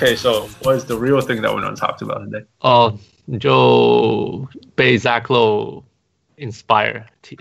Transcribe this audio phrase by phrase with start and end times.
[0.00, 2.44] Okay, so what is the real thing that we're going to talk about today?
[2.60, 5.84] 哦，你就被 Zach Lowe
[6.36, 7.36] inspire 启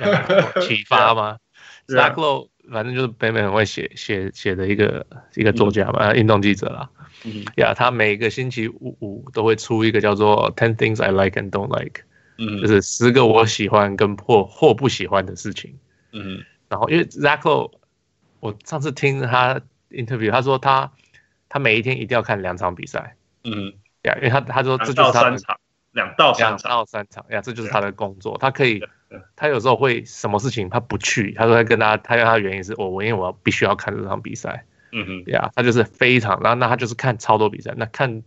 [0.61, 1.37] 启发吗
[1.87, 1.95] Yeah.
[1.97, 6.89] Zach Lowe 反正就是北美很会写写写的一个一个作家嘛，运动记者啦。
[7.23, 12.01] 嗯呀，他每个星期五五都会出一个叫做 Ten Things I Like and Don't Like，
[12.37, 15.77] 嗯就是十个我喜欢跟或或不喜欢的事情。
[16.11, 17.71] 嗯然后因为 Zach Lowe，
[18.39, 20.91] 我上次听他 interview，他说他
[21.50, 23.14] 他每一天一定要看两场比赛。
[23.44, 25.60] 嗯，呀，因为他他说这就是他的到三场，
[25.92, 28.38] 两到两三场，到三场呀，这就是他的工作。
[28.38, 28.82] 他可以，
[29.36, 38.22] 他有时候会什么事情他不去，他说他跟他他跟他的原因是我我因为我要必须要看这场比赛嗯哼，呀，他就是非常，然后那他就是看超多比赛，那看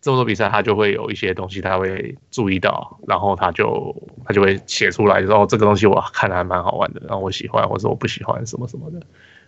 [0.00, 9.00] 这么多比赛，他就会有一些东西他会注意到，然后他就他就会写出来，说哦这个东西我看的还蛮好玩的，然后我喜欢，或者我不喜欢什么什么的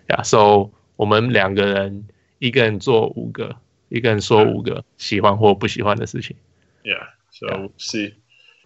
[0.08, 0.22] 呀。
[0.22, 2.04] So 我们两个人
[2.42, 3.54] 一个人做五个，
[3.88, 6.34] 一个人说五个喜欢或不喜欢的事情。
[6.82, 8.14] Yeah, so we'll see.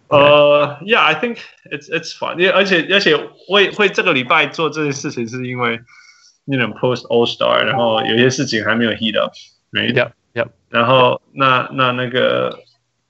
[0.07, 1.37] 呃、uh,，Yeah, I think
[1.69, 2.39] it's it's fun.
[2.39, 3.15] 因为而且而且
[3.47, 5.79] 会会这个礼拜做这件事情，是因为
[6.45, 9.31] 那种 post All Star，然后有些事情还没有 heat up，
[9.69, 10.47] 没 Yep, yep.
[10.69, 12.57] 然后那那那个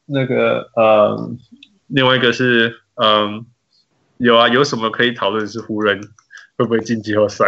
[0.06, 1.32] 那个呃，
[1.88, 3.46] 另外一个是嗯，
[4.18, 6.02] 有啊，有什么可以讨论是湖人
[6.58, 7.46] 会不会进季后赛？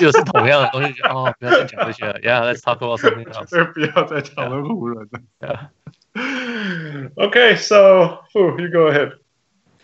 [0.00, 2.20] 又是同样的东西，哦，不要再讲这些了。
[2.20, 3.46] Yeah, let's talk about something else.
[3.48, 5.08] 所以不要再讨论湖人
[5.40, 5.70] 了。
[7.16, 9.18] Okay, so who you go ahead.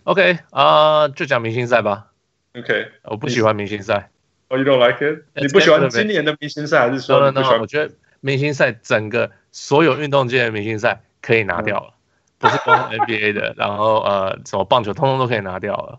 [0.05, 2.07] OK 啊、就讲明星赛吧。
[2.55, 2.89] Okay.
[3.05, 4.11] 我不喜欢明星赛。
[4.49, 5.25] Oh, you don't like it?
[5.35, 11.95] 你不喜欢今年的明星赛，还是说不喜欢我觉得明星赛整个所有运动界的明星赛可以拿掉了，
[12.39, 15.99] 不是光 NBA 的，然后呃什么棒球通通都可以拿掉了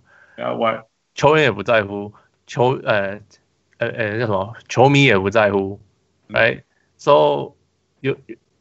[0.56, 0.82] why?
[1.16, 2.14] 球员也不在乎，
[2.48, 3.20] 球呃
[3.78, 5.80] 呃呃叫什么，球迷也不在乎，
[6.34, 6.64] 哎
[6.98, 7.54] ，so
[8.02, 8.16] 有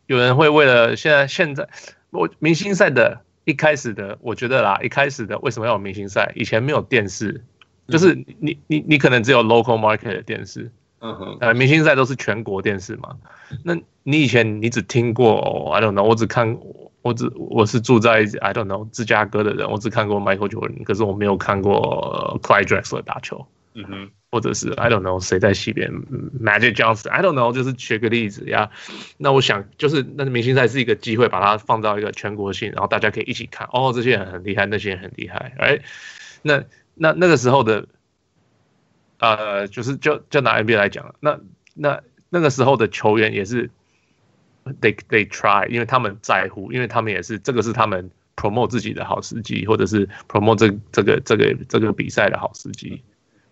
[0.07, 1.69] 有人会为了现在现在
[2.11, 6.33] 我明星赛的一开始的，我觉得啦，一开始的为什么要有明星赛？
[6.37, 7.45] 以前没有电视，
[7.89, 10.71] 就是你你你可能只有 local market 的电视。
[11.05, 13.17] 嗯哼，呃，明星赛都是全国电视嘛？
[13.65, 13.75] 那
[14.05, 16.57] 你以前你只听过、哦、I don't know，我只看
[17.03, 25.91] 我只我是住在 I don't know 芝加哥的人，我只看过 Michael Jordan，可是我没有看过、呃、Clyde Drexler 打球，嗯哼，或者是 I don't know 谁在西边
[26.43, 28.71] Magic Johnson，I don't know，就是举个例子呀。
[29.19, 33.69] 那我想就是那明星赛是一个机会，把它放到一个全国性，然后大家可以一起看。
[33.73, 35.81] 哦，这些人很厉害，那些人很厉害，哎，
[36.43, 37.87] 那那那个时候的。
[39.19, 41.39] 呃，就是就就拿 NBA 来讲，那
[41.75, 43.71] 那那个时候的球员也是
[44.81, 53.01] ，they they try，因为他们在乎，因为他们也是这个是他们 promote 自己的好时机，或者是 promote 这这个这个这个比赛的好时机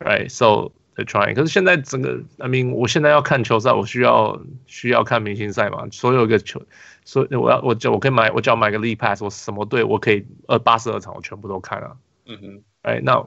[0.00, 1.34] ，right？So they're trying。
[1.34, 5.86] 可是现在整个，I mean，我现在要看球赛，我需要需要看明星赛嘛？
[5.92, 6.60] 所有一个球，
[7.04, 11.92] 所以我要我就我可以买，我只要买个 League Pass，我什么队我可以呃八十二场我全部都看啊，
[12.26, 13.24] 嗯哼，哎，那。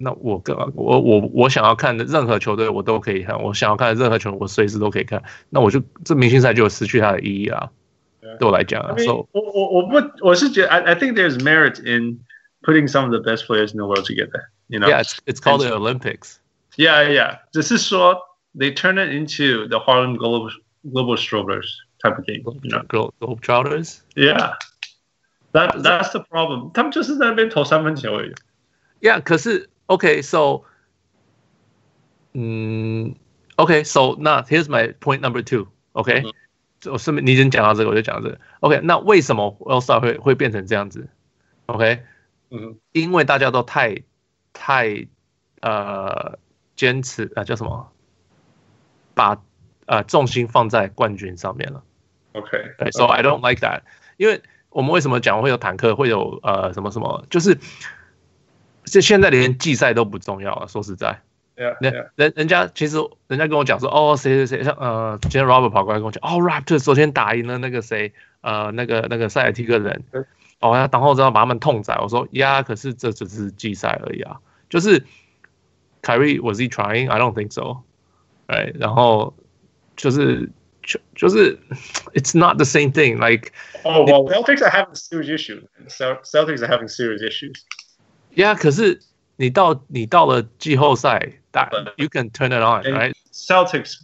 [0.00, 5.20] 那我跟我我我想要看的任何球队我都可以看，我想要看的任何球我随时都可以看。
[5.50, 7.68] 那我就这明星赛就失去它的意义啊。
[8.38, 12.20] 对我来讲啊 mean,，so 我我我不我是觉得 I I think there's merit in
[12.63, 14.51] putting some of the best players in the world together.
[14.69, 14.87] You know?
[14.87, 16.39] yeah, it's it's called the Olympics.
[16.77, 17.39] Yeah, yeah.
[17.51, 18.17] 只是说
[18.55, 20.51] they turn it into the Harlem Globe
[20.83, 21.67] Global Strollers
[22.01, 22.43] type of game.
[22.63, 22.83] You know?
[22.87, 24.01] Globe Globetrotters.
[24.15, 24.53] Yeah.
[25.53, 26.71] That that's the problem.
[26.73, 28.33] 他们就是在那边投三分球而已。
[29.01, 30.63] Yeah，可是 OK，so，、
[32.33, 33.15] 嗯，
[33.57, 36.33] OK，so 那 here's my point number two。OK，、嗯
[36.91, 38.39] 我顺便你已经讲到这个，我就讲这个。
[38.61, 41.07] OK，那为什么 All Star 会会变成这样子？
[41.67, 42.03] OK，
[42.50, 44.02] 嗯因为大家都太
[44.52, 45.06] 太
[45.60, 46.38] 呃
[46.76, 47.90] 坚持啊叫什么，
[49.14, 49.40] 把
[49.86, 51.82] 呃重心放在冠军上面了。
[52.32, 52.50] ，OK。
[52.78, 53.82] 对，so I don't like that。
[54.16, 57.58] 因为我们为什么讲会有坦克，会有呃什么什么，就是
[58.84, 60.68] 这现在连季赛都不重要了。
[60.68, 61.20] 说实在
[61.56, 62.08] ，Yeah, 人 yeah.
[62.16, 62.96] 人人家其实
[63.26, 70.22] 人家跟我讲说，哦谁谁谁像呃，今天 Robert 跑过来跟我讲，哦 Raptors 昨天打赢了那个谁呃那个那个塞尔提克人对，
[70.60, 71.96] 哦然后知道把他们痛宰。
[72.00, 74.38] 我说呀，可是这只是季赛而已啊，
[74.68, 75.04] 就是
[76.02, 77.10] Kyrie was he trying?
[77.10, 77.82] I don't think so。
[78.46, 79.36] 哎，然后
[79.96, 80.50] 就是
[80.82, 81.58] 就就是
[82.14, 83.52] It's not the same thing like。
[83.82, 85.64] Oh well, Celtics are having serious issues.
[85.88, 87.62] Cel- Celtics are having serious issues.
[88.34, 89.00] yeah,，可是
[89.36, 94.00] 你到你到了季后赛，，that you can turn it on，right？Celtics，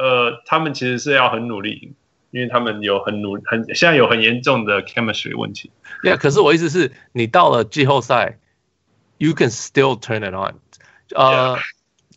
[0.00, 1.94] 呃，他们其实是要很努力，
[2.34, 5.70] 因为他们有很努很现在有很严重的 chemistry 问题。
[6.02, 8.40] 呀，可是我意思是，你到了季后赛
[9.18, 10.58] ，you can still turn it on。
[11.14, 11.56] 呃，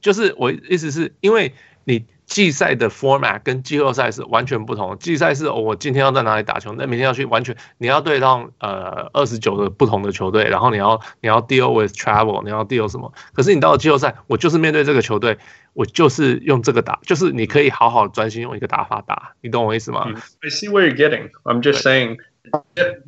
[0.01, 1.53] 就是我意思是因为
[1.83, 4.97] 你季赛的 format 跟季后赛是完全不同的。
[4.97, 13.11] 季赛是我今天要在哪里打球，那明天要去完全你要对上呃二十九个不同的球队，然后你要你要 deal with travel，你要 deal 什么？
[13.33, 15.37] 可是你到了季后赛，我就是面对这个球队，
[15.71, 20.05] 我就是用这个打，就是你可以好好专心用一个打法打，你懂我意思吗
[20.41, 21.31] ？I see where you're getting.
[21.45, 22.17] I'm just saying,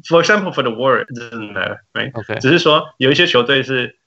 [0.08, 1.08] for example, for the Warriors,
[1.94, 2.18] right?
[2.18, 3.99] OK，只是说有一些球队是。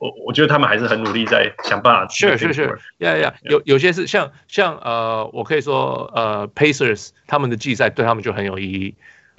[0.00, 2.08] 我我觉得他们还是很努力在想办法。
[2.08, 2.66] 是是是
[2.98, 8.94] ，Yeah Yeah，有有些是像像呃，我可以说呃，Pacers 他们的季赛对他们就很有意义，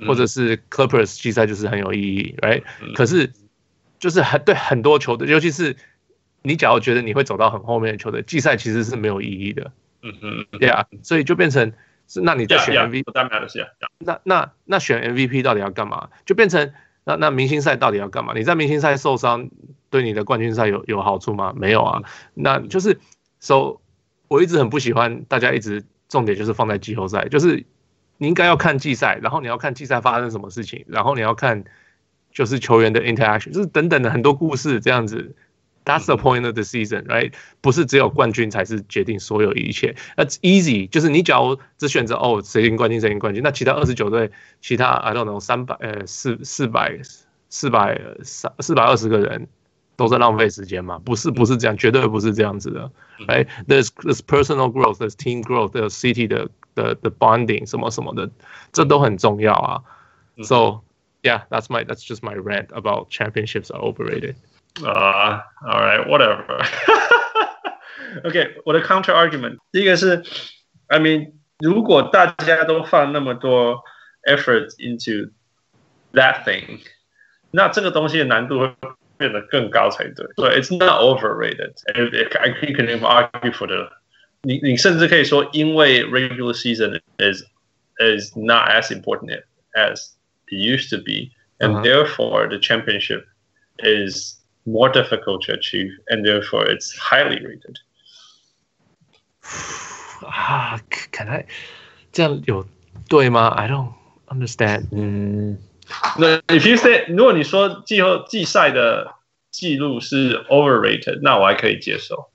[0.05, 2.61] 或者是 Clippers 季赛就是很有意义，Right？
[2.93, 3.31] 可是
[3.99, 5.75] 就是很对很多球队，尤其是
[6.43, 9.71] 你假如觉得你会走到很后面的球队，季赛其实是没有意义的。
[10.03, 11.73] 嗯嗯，Yeah，所以就变成
[12.07, 13.03] 是那你在选 MVP，
[13.99, 16.09] 那那那选 MVP 到底要干嘛？
[16.25, 16.71] 就变成
[17.03, 18.33] 那那明星赛到底要干嘛？
[18.35, 19.49] 你在明星赛受伤。
[19.91, 21.51] 对你的冠军赛有有好处吗？
[21.53, 22.01] 没有啊，
[22.33, 22.97] 那就是
[23.41, 23.81] ，so
[24.29, 27.65] 我一直很不喜欢大家一直重点就是放在季后赛，就是
[28.17, 31.65] 你应该要看季赛，然后你要看季赛发生什么事情，然后你要看
[32.31, 35.35] 就是球员的 interaction，就是等等的很多故事这样子。
[35.84, 37.32] That's the point of the season, right？
[37.60, 39.94] 不是只有冠军才是决定所有一切。
[40.16, 47.00] That's easy，就是你假如只选择哦谁赢冠军谁赢冠军，那其他二十九队，其他 I don't know 三百呃四四百
[47.48, 49.48] 四百三四百二十个人。
[49.98, 50.98] 都在浪费时间嘛？
[50.98, 52.92] 不是，不是这样，绝对不是这样子的。
[53.28, 58.30] 哎，there's there's personal growth, there's team growth, there's city 的的的 bonding 什么什么的，
[58.72, 59.80] 这都很重要啊。
[60.42, 60.82] So
[61.22, 64.34] yeah, that's my that's just my rant about championships are overrated.
[64.82, 66.64] Uh, all right, whatever.
[68.24, 70.22] OK，我的 counter argument 第一个是，
[70.88, 73.82] I mean，如果大家都放那么多
[74.28, 75.30] effort into
[76.12, 76.80] that thing，
[77.50, 78.74] 那这个东西的难度会。
[79.18, 81.72] 变得更高才对，对，It's not overrated.
[81.88, 83.90] I can even argue for the，
[84.42, 87.42] 你你甚至可以说，因为 regular season is
[87.98, 90.12] is not as important as
[90.48, 91.82] it used to be, and uh -huh.
[91.82, 93.24] therefore the championship
[93.78, 97.76] is more difficult to achieve, and therefore it's highly rated.
[100.22, 100.80] 啊，
[101.12, 101.46] 看来
[102.10, 102.66] 这样有
[103.08, 103.48] 对吗？
[103.48, 103.92] I don't
[104.26, 104.88] understand.
[104.90, 105.58] 嗯。
[106.18, 109.14] 那 if you say 如果你说季后季赛的
[109.52, 112.30] 记录是 overrated，那我还可以接受。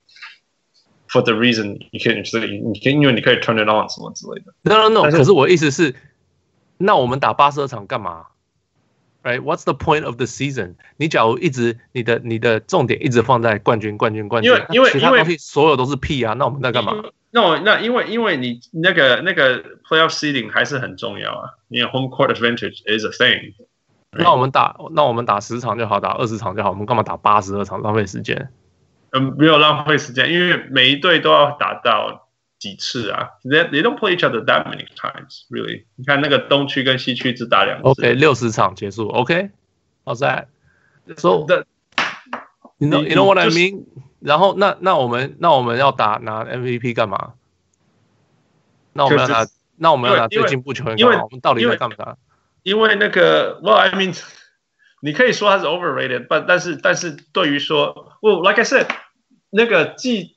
[1.10, 4.54] For the reason 你可以这个你可以因为你可以 turn it on 什么之类的。
[4.62, 5.94] No no no，可是我意思是，
[6.78, 8.28] 那我们打八十二场干嘛
[9.27, 10.77] ？Right？What's the point of the season？
[10.97, 16.95] 你假如一直你的你的重点一直放在冠军冠军冠军，因为因为其他东西所有都是屁啊，那我们在干嘛？
[17.33, 23.55] 那我那因为因为你那个那个 playoff seeding 还是很重要啊，你的 home court advantage is a thing。
[24.13, 28.49] 那我们打那我们打十场就好，打二十场就好，我们干嘛打八十二场，浪费时间？
[29.11, 32.26] 嗯，没有浪费时间，因为每一队都要打到
[32.59, 35.85] 几次啊？They they don't play each other that many times, really。
[35.97, 37.89] 你看那个东区跟西区只打两次。
[37.89, 39.09] OK，六十场结束。
[39.09, 40.47] OK，How's that?
[41.17, 41.67] So the
[42.79, 43.85] you know you know what I mean？
[44.21, 47.35] 然后那那我们那我们要打拿 MVP 干嘛？
[48.93, 51.25] 那我们要拿那我们要拿最进步球员干嘛？
[51.25, 52.17] 我们到底在干嘛？
[52.63, 54.19] 因为那个，Well, I mean，
[55.01, 58.89] 你可以说它是 overrated，但但是但是对于说，Well, like I said，
[59.51, 60.36] 那个季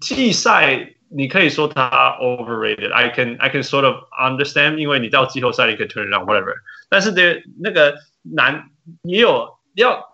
[0.00, 6.54] 季赛你可以说它 overrated。I can I can sort of understand，因为你到季后赛你可以 turn it on whatever。
[6.88, 8.70] 但是的那个难
[9.02, 10.04] 也有要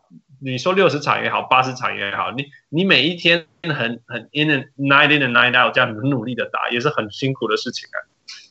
[0.40, 7.98] 你说六十场也好，八十场也好，你你每一天很很 in and night in and night out 这样很努力的打，也是很辛苦的事情啊。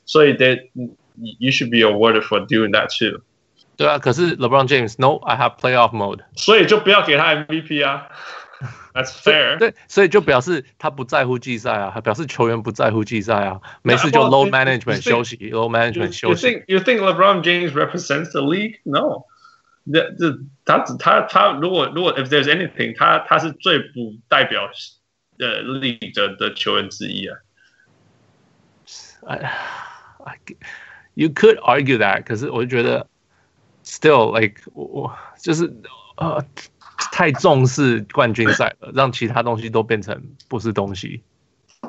[0.06, 0.58] 所以的。
[1.22, 3.20] You should be awarded for doing that too。
[3.76, 6.22] 对啊，可是 LeBron James，No，I have playoff mode。
[6.38, 8.08] 所以就不要给他 MVP 啊。
[8.94, 9.58] That's fair。
[9.58, 16.48] 对，所以就表示他不在乎季赛啊，还表示球员不在乎季赛啊，没事就 load management 休息，load management 休息。
[16.48, 18.80] You think you think LeBron James represents the league?
[18.84, 19.26] No。
[19.92, 24.70] 这这他他他如果如果 if there's anything，他他是最不代表
[25.40, 27.38] 呃 league 的的球员之一啊。
[29.26, 29.38] I
[30.26, 33.06] I。You could argue that，可是我就觉得，
[33.84, 35.66] still like 我就是
[36.16, 36.46] 呃
[37.13, 41.23] 太重视冠军赛了，让其他东西都变成不是东西。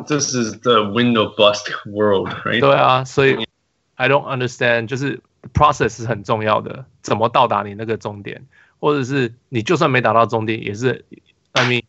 [0.05, 2.59] 这是 the window bust world，right？
[2.59, 3.47] 对啊，所以
[3.95, 5.21] I don't understand，就是
[5.53, 8.45] process 是很重要的，怎么到达你那个终点，
[8.79, 11.05] 或者是你就算没达到终点，也是
[11.53, 11.83] ，I mean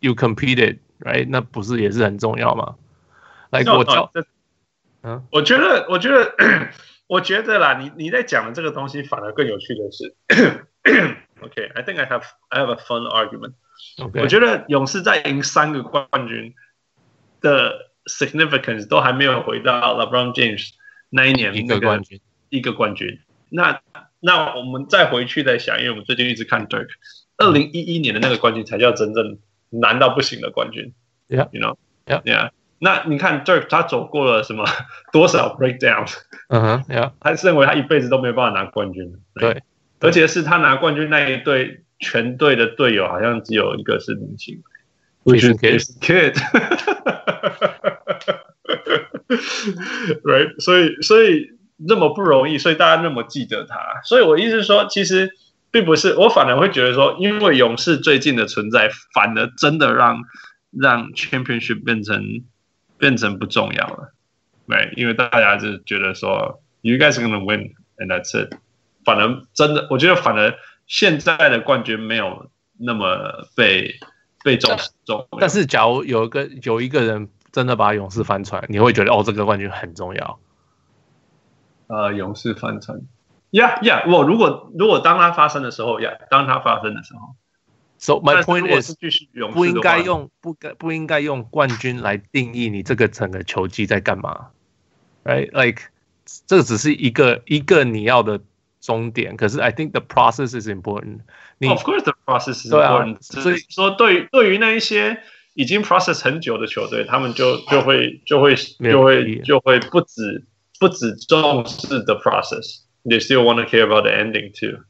[0.00, 1.26] you competed，right？
[1.30, 2.74] 那不是也是很重要吗
[3.50, 4.12] ？Like 我教。
[5.02, 6.34] 嗯，我觉得，我觉得，
[7.06, 10.14] 我觉得啦，你你在讲的这个东西反而更有趣的是
[11.41, 13.53] ，OK，I think I have I have a fun argument。
[14.13, 16.53] 我觉得勇士在赢三个冠军
[17.41, 20.69] 的 significance 都还没有回到 LeBron James
[21.09, 23.19] 那一年一个冠军，一个冠军。
[23.49, 23.81] 那
[24.19, 26.87] 那我们再回去再想，因为我们最近一直看 Dirk，
[27.37, 30.93] 二零一一年的那个冠军才叫真正难到不行的冠军。
[31.27, 32.51] Yeah，you know，Yeah，Yeah。
[32.77, 34.65] 那你看 Dirk 他走过了什么
[35.11, 36.11] 多少 breakdown？
[36.49, 39.19] 嗯哼，Yeah，他认为他一辈子都没有办法拿冠军。
[39.35, 39.63] 对，
[40.06, 44.62] 而且是他拿冠军那一队全队的队友好像只有一个是明星。
[45.24, 46.40] Which is Jason Kidd，right？
[50.62, 53.76] 所以，所以那么不容易，所以大家那么记得他。
[54.04, 55.32] 所以我意思是说，其实
[55.72, 60.22] 并不是，我反而会觉得说，因为勇士最近的存在，反而真的让
[60.70, 62.44] 让 championship 变成
[62.98, 64.12] 变成不重要了，
[64.68, 64.92] 对？
[64.96, 68.54] 因为大家就觉得说，you guys are gonna win and that's it。
[69.06, 70.54] 反而真的，我觉得反而
[70.86, 73.94] 现在的冠军没有那么被。
[74.44, 80.38] 被重视重，但是假如有一个有一个人真的把勇士翻船，你会觉得哦，这个冠军很重要。
[81.88, 83.00] 呃，勇士翻船，
[83.50, 87.34] 呀呀，我如果如果当它发生的时候，呀，当它发生的时候
[87.98, 88.94] ，So my point is，
[89.52, 94.50] 不应该用不该不应该用冠军来定义你这个整个球季在干嘛
[95.24, 95.82] ，right？Like
[96.46, 98.40] 这只是一个一个你要的
[98.85, 103.21] 终点，可是 I think the process is important。Of course, the process is important.
[103.21, 105.21] 所以说，对于对于那一些
[105.53, 110.43] 已经 process 很久的球队，他们就就会就会就会就会不止
[110.79, 114.83] 不止重视 the process, they still want to care about the ending too.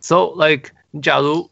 [0.00, 1.50] So, like，假如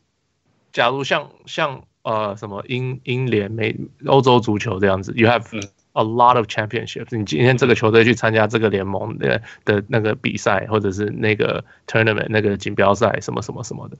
[0.73, 3.77] 假如像像呃什么英英联美
[4.07, 5.63] 欧洲足球这样子，you have、嗯
[5.98, 7.18] A lot of championships。
[7.18, 13.98] 你今天这个球队去参加这个联盟的的那个比赛，或者是那个 tournament 那个锦标赛什么什么什么的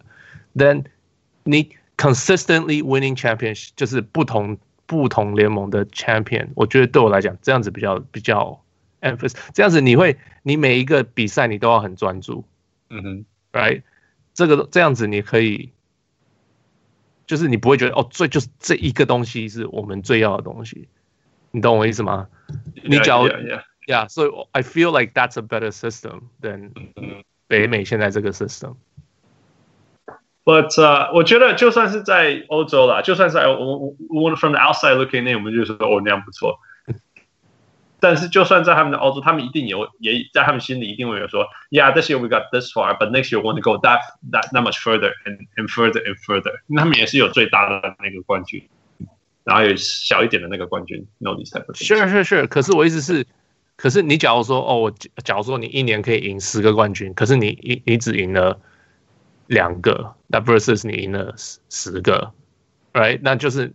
[0.58, 0.84] ，then
[1.46, 6.50] 你 consistently winning championship 就是不同不同联盟的 champion。
[6.56, 8.62] 我觉得对我来讲，这样子比较比较
[9.00, 9.38] emphasis。
[9.54, 12.44] 这样子你会你每一个比赛你都要很专注。
[12.90, 13.84] 嗯哼，right？
[14.34, 15.72] 这个这样子你可以，
[17.26, 20.90] 就是你不会觉得哦，最就是这一个东西是我们最要的东西。
[21.55, 22.29] 你懂我意思吗？
[22.85, 23.29] 你假如
[23.87, 26.73] yeah，所以 I feel like that's a better system than
[27.49, 36.59] 北美现在这个 system。But 呃，我觉得就算是在欧洲啦，就算是我我我 from the outside looking in，我们就说哦那样不错。
[38.03, 44.79] 但是就算在他们的欧洲，他们一定有也在他们心里一定会有说，Yeah，this year we got this far，but next year we want to go that that that much
[44.79, 46.55] further and and further and further。
[46.75, 48.67] 他们也是有最大的那个冠军。
[49.46, 51.72] 然后有小一点的那个冠军，no this type。
[51.78, 53.26] 是是是，可是我意思是，
[53.78, 54.92] 可是你假如说哦，我
[55.24, 58.60] 假如说你一年可以赢十个冠军，可是你你你只赢了
[59.46, 62.34] 两个，那 versus 你赢了十十个
[62.92, 63.20] ，right？
[63.22, 63.72] 那就是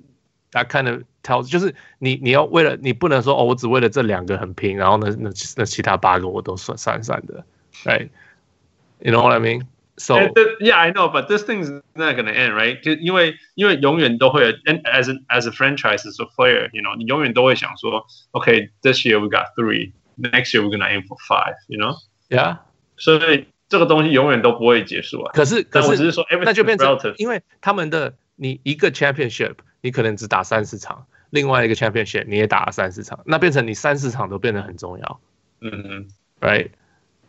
[0.51, 7.45] 他看的挑，就是你你要为了你不能说哦，我只为了这两个很拼，然后呢那那其他八个我都算散散的
[7.85, 9.67] ，right？You know what I mean？
[10.00, 10.18] mean？So
[10.60, 12.82] yeah, I know, but this thing's not gonna end, right?
[12.82, 19.46] 就因为因为永远都会，and as a, as a franchise as a player, you know，你永远都会想说，OK, this year we got
[19.56, 21.96] three, next year we're gonna aim for five, you know?
[22.30, 22.58] Yeah.
[22.98, 25.32] 所以这个东西永远都不会结束啊。
[25.34, 35.22] 可是可是我只是说，那就变成因为他们的你一个 championship，你可能只打三十场，另外一个 championship 你也打了三十场，那变成你三十场都变得很重要。
[35.62, 36.08] 嗯嗯，
[36.42, 36.70] right。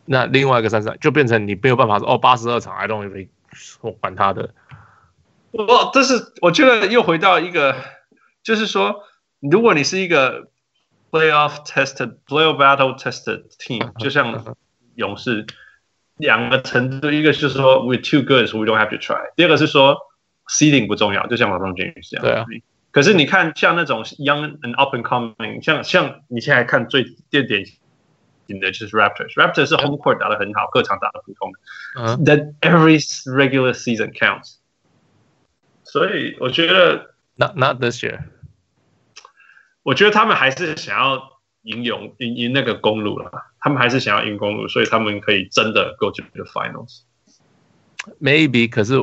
[0.04, 3.28] 那另外一个三十场就变成你没有办法说哦，八十二场，I don't even
[3.80, 4.50] 我管他的。
[5.52, 7.76] 我这是我觉得又回到一个，
[8.42, 9.04] 就是说，
[9.40, 10.48] 如果你是一个
[11.10, 14.56] playoff tested playoff battle tested team，就像
[14.96, 15.46] 勇士
[16.16, 19.96] 两个程度，一个是说 we're too good so we don't have to try，第二个是说
[20.48, 22.24] seeding 不重要，就像 LeBron James 这样。
[22.24, 22.44] 对啊。
[22.90, 27.78] 可是你看像那种 young and up and coming，像像你现在看最最典型。
[28.59, 31.51] 的就是 Raptors，Raptors 是 home court 打得很好，客场打得普通。
[31.97, 34.57] 嗯，That every regular season counts。
[35.83, 38.23] 所以我觉得，Not not this year。
[39.83, 48.95] 我觉得他们还是想要赢勇赢赢那个公路了，他们还是想要赢公路，所以他们可以真的 go to the finals。Maybe，可是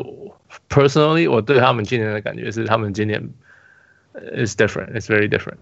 [0.68, 3.30] personally 我对他们今年的感觉是，他们今年
[4.14, 5.58] is different，it's very different。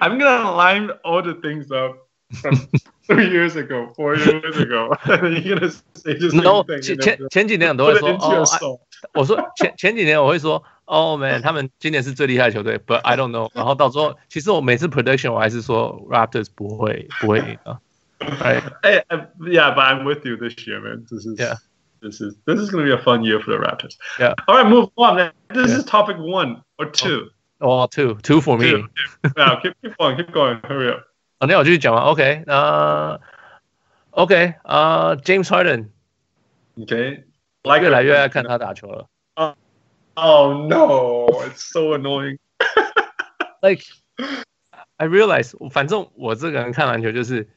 [0.00, 1.98] I'm gonna line all the things up from
[3.06, 4.94] three years ago, four years ago.
[5.06, 6.80] You're gonna say the same no, thing.
[6.80, 8.80] 前前前几年我都会说哦，
[9.14, 13.50] 我说前前几年我会说哦，man，他们今年是最厉害的球队，but I don't know。
[13.54, 17.80] 然后到时候其实我每次 prediction 我还是说 Raptors 不会不会赢啊。
[18.20, 18.62] Right.
[18.82, 19.02] Hey,
[19.40, 21.06] yeah, but I'm with you this year, man.
[21.10, 21.56] This is yeah.
[22.02, 23.96] This is this is gonna be a fun year for the Raptors.
[24.18, 24.34] Yeah.
[24.46, 25.16] All right, move on.
[25.16, 25.32] Man.
[25.48, 25.78] This yeah.
[25.78, 27.30] is topic one or two.
[27.60, 31.04] 哦、oh,，two two for me。Yeah, keep keep going, keep going, hurry up。
[31.44, 32.04] 哦，那我继续讲完。
[32.04, 33.20] OK，呃，
[34.10, 37.24] OK，呃，James Harden，OK，
[37.80, 39.06] 越来越爱看他打球了。
[39.34, 39.54] Oh,
[40.14, 42.38] oh no, it's so annoying.
[43.62, 43.84] Like,
[44.96, 47.48] I realize，反正我这个人看篮球就是，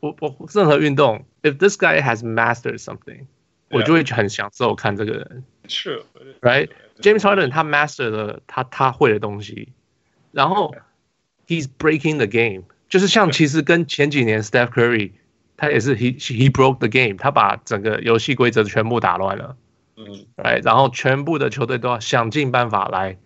[0.00, 3.26] 我我任何运动，if this guy has mastered something，、yeah.
[3.70, 5.44] 我就会很享受看这个人。
[5.68, 9.72] True，right？James Harden 他 master 了他他会的东西，
[10.32, 10.74] 然后
[11.46, 15.11] he's breaking the game， 就是像其实跟前几年 Steph Curry，
[15.55, 19.55] 他也是 he he broke the game，他把整个游戏规则全部打乱了，
[19.95, 23.17] 嗯，哎，然后全部的球队都要想尽办法来，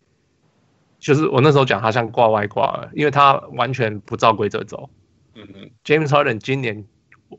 [1.00, 4.90] 就是我那时候讲他像挂外挂了，因为他完全不照规则走，
[5.36, 6.86] 嗯嗯，James Harden 今年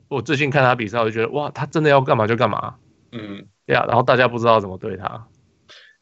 [0.08, 2.76] 我最近看他比赛，我就觉得哇，他真的要干嘛就干嘛，
[3.10, 5.26] 嗯，对啊，然后大家不知道怎么对他。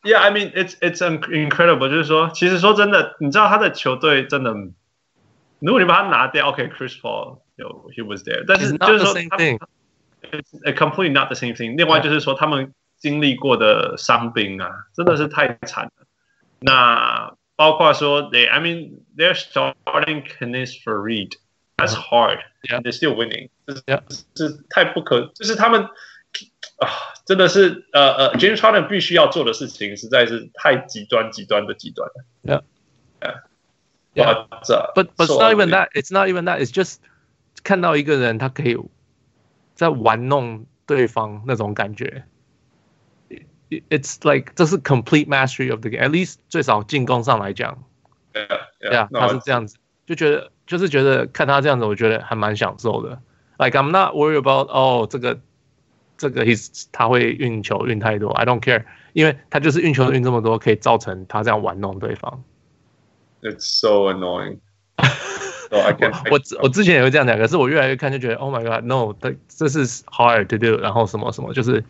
[0.03, 1.91] Yeah, I mean it's it's incredible。
[1.91, 4.55] 就是说，其实说真的，你知道他的球队真的，
[5.61, 8.45] 如果你把它拿掉，OK，Chris Paul，yo, he was there。
[8.47, 11.77] 但是就是说，it's completely not the same thing。
[11.77, 15.93] 另外就是说，他们经历过的伤病啊，真的是太惨了。
[16.61, 21.33] 那包括说，they I mean they're starting Kenneth Faried。
[21.77, 22.41] That's hard.
[22.63, 23.51] Yeah, they're still winning.
[24.35, 25.89] 这是太不可，就是他们。
[26.79, 26.89] 啊，
[27.27, 32.25] 真的是呃呃，James Harden 必须要做的事情实在是太极端、极端的极端了。
[32.43, 32.63] Yeah,
[33.21, 33.43] yeah,
[34.14, 34.46] yeah.
[34.96, 35.90] But but it's not even that.
[35.94, 36.60] It's not even that.
[36.60, 36.98] It's just
[37.64, 38.78] 看到一个人他可以
[39.76, 42.24] 在玩弄对方那种感觉。
[43.70, 46.04] It's like 这是 complete mastery of the game.
[46.04, 47.84] At least 最少进攻上来讲。
[48.34, 49.20] Yeah, yeah.
[49.20, 53.22] 他是这样子，就觉得就是觉得看他这样子，我觉得还蛮享受的。
[53.58, 55.40] Like I'm not worried about 哦这个。
[56.18, 62.42] 这个 he's 他会运球运太多，I don't care，因为他就是运球运这么多，可以造成他这样玩弄对方。
[63.42, 64.60] It's so annoying.
[65.70, 71.84] So I can, 我我我之前也会这样讲，可是我越来越看就觉得，Oh my God，no，这这是 hard to do，然后什么什么，就是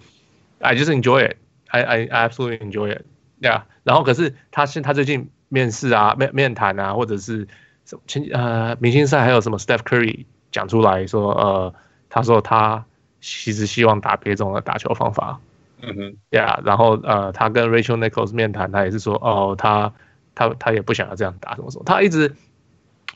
[0.59, 3.63] I just enjoy it，I I absolutely enjoy it，yeah。
[3.83, 7.47] 然后可是他现他最近面试啊、面面谈啊，或者是
[7.85, 11.73] 什么前呃明星赛还有什么 Steph Curry 讲出来说，呃，
[12.09, 12.85] 他说他。
[13.27, 15.39] 其实希望打别种的打球方法，
[15.81, 19.91] 嗯哼，呀、yeah，然后呃，他跟 Rachel Nichols 面谈，他也是说，哦，他
[20.34, 22.30] 他他也不想要这样打，什么什么，他一直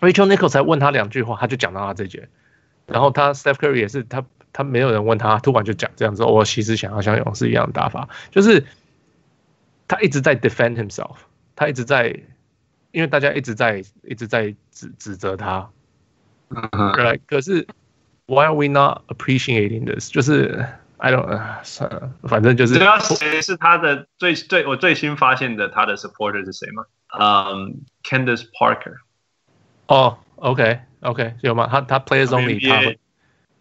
[0.00, 2.28] Rachel Nichols 才问他两句话，他就讲到他这节，
[2.86, 8.64] 然后他 Steph Curry 也是，他他没有人问他，突然就讲这样子，我其实想要像勇士一样的打法，就是
[9.88, 11.16] 他一直在 defend himself，
[11.56, 12.08] 他一直在，
[12.92, 15.70] 因为大家一直在一直在指指责他，
[17.26, 17.66] 可是。
[18.26, 20.10] Why are we not appreciating this？
[20.10, 20.66] 就是
[21.03, 22.73] I don't，算了，反正就是。
[22.73, 26.83] 你知道谁是他的最最我最新发现的他的 supporter 是谁吗？
[27.17, 27.55] 嗯、
[28.03, 28.95] um,，Candace Parker。
[29.87, 31.67] 哦、oh,，OK OK，有吗？
[31.71, 32.99] 他他 players only，他会。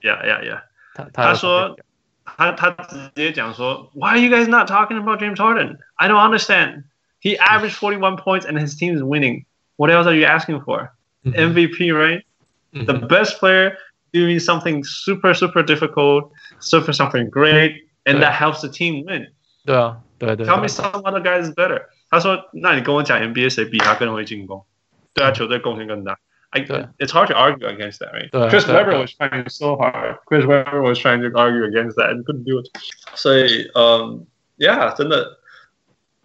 [0.03, 0.63] Yeah yeah yeah。
[0.95, 1.79] 他他他说
[2.25, 5.79] 他他直接讲说，Why are you guys not talking about James Harden?
[5.95, 6.85] I don't understand.
[7.21, 9.45] He averaged forty one points and his team is winning.
[9.77, 10.93] What else are you asking for?
[11.25, 12.25] MVP, right?
[12.73, 13.77] The best player.
[14.13, 19.29] doing something super super difficult, super something great, and that helps the team win.
[19.65, 20.47] 对啊，对对。
[20.47, 21.83] Tell me some other guys is better.
[22.11, 24.65] 他说：“那你跟我讲 NBA 谁比他更会进攻？
[25.13, 26.19] 对他球队贡献更大。”
[26.51, 26.63] I,
[26.99, 28.31] it's hard to argue against that, right?
[28.49, 30.17] Chris Webber was trying so hard.
[30.25, 32.71] Chris Webber was trying to argue against that and couldn't do it.
[33.15, 35.39] 所以，嗯，Yeah，真的。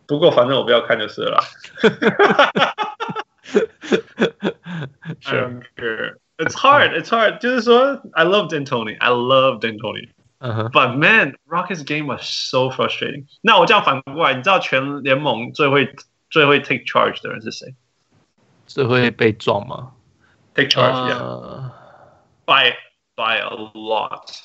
[0.08, 1.44] 不过反正我不要看就是了。
[5.26, 6.16] I don't care.
[6.38, 6.94] It's hard.
[6.94, 7.40] It's hard.
[7.40, 8.98] 就是说，I love D'Antoni.
[9.00, 10.10] I love D'Antoni.
[10.40, 10.70] Uh-huh.
[10.70, 13.28] But man, Rockets game was so frustrating.
[13.42, 15.96] 那我这样反过来，你知道全联盟最会
[16.30, 17.76] 最会 take charge 的人是谁？
[18.66, 19.94] 最会被撞吗？
[20.54, 21.72] Take charge, uh, yeah.
[22.46, 22.76] By
[23.16, 24.42] by a lot.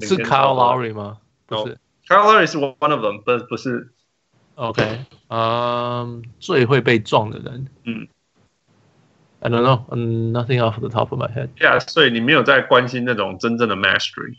[0.00, 1.18] 是 Kyle Lowry 吗？
[1.46, 1.78] 不是。
[2.08, 3.92] Kyle Lowry 是 one of them，不不是。
[4.56, 8.08] OK，嗯，最会被撞的人，嗯。
[9.40, 11.50] I don't know, nothing off the top of my head.
[11.58, 14.38] Yeah，所以你没有在关心那种真正的 mastery，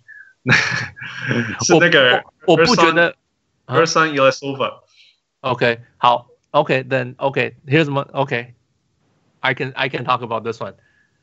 [1.64, 3.16] 是那个我，我不觉得。
[3.68, 10.74] Ersan Ilyasova。OK，好，OK，then OK，here's my OK，I can I can talk about this one.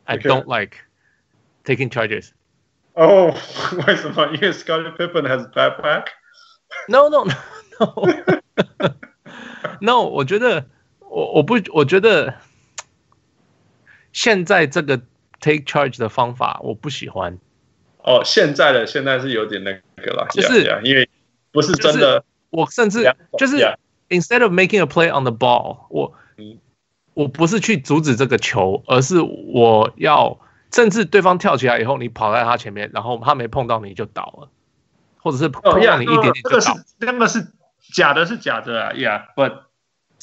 [0.05, 0.77] I don't like
[1.65, 2.31] taking charges.
[2.95, 3.35] Oh，
[3.87, 4.27] 为什么？
[4.35, 6.07] 因为 Scottie Pippen has backpack.
[6.87, 8.09] No, no, no.
[9.81, 10.67] No， 我觉得
[11.01, 12.35] 我我不我觉得。
[14.14, 14.98] 现在这个
[15.40, 17.38] take charge 的方法我不喜欢。
[18.04, 21.10] 哦，现在的现在是有点那个了，就是 yeah, yeah, 因为
[21.52, 22.24] 不是真的。
[22.50, 23.04] 我甚至
[23.38, 23.58] 就是
[24.10, 26.14] instead of making a play on the ball，我
[27.14, 30.40] 我不是去阻止这个球，而是我要，
[30.72, 34.50] 甚至对方跳起来以后，你跑在他前面，然后他没碰到你就倒了，
[35.18, 36.50] 或者是碰到你一点点就倒。
[36.50, 37.48] 那个是那个是
[37.94, 39.67] 假的，是假的啊，Yeah，but。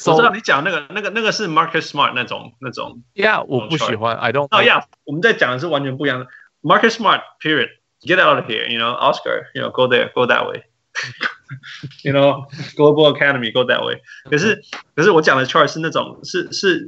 [0.07, 3.03] 我知道你讲那个、那个、那个是 Market Smart 那种、那种。
[3.15, 4.17] Yeah，我不喜欢。
[4.17, 4.45] I don't。
[4.45, 6.27] 哦，Yeah，我们在讲的是完全不一样的。
[6.63, 7.69] Market Smart period。
[8.07, 12.45] Get out of here，you know Oscar，you know go there，go that way，you know
[12.77, 14.03] Global Academy go that way。
[14.29, 14.61] 可是
[14.95, 16.87] 可是我讲的 Charge 是那种是是，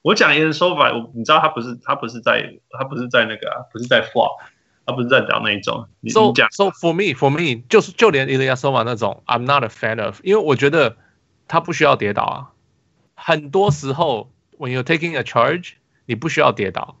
[0.00, 4.38] 我讲 Ilyasova，我你知道他不是他不是在他不是在那个啊，不是在 flop，
[4.86, 5.86] 他不是在讲那一种。
[6.08, 10.96] So so for me for me 就是就连 Ilyasova 那种，I'm not a fan of，因为我觉得。
[11.50, 12.54] 他不需要跌倒啊，
[13.16, 15.72] 很多时候，when you're taking a charge，
[16.06, 16.94] 你不需要跌倒，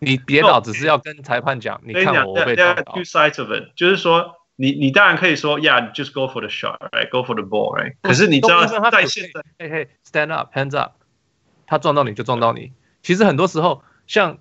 [0.00, 2.92] 你跌倒只是要跟裁判讲，你看我被打到。
[2.92, 7.94] Two sides of it，就是说，你你当然可以说，Yeah，just go for the shot，right，go for the ball，right。
[8.02, 10.92] 可是你知道在现在，嘿嘿，stand up，hands up，
[11.66, 12.70] 他撞到你就撞到你。
[13.02, 14.36] 其实很多时候，像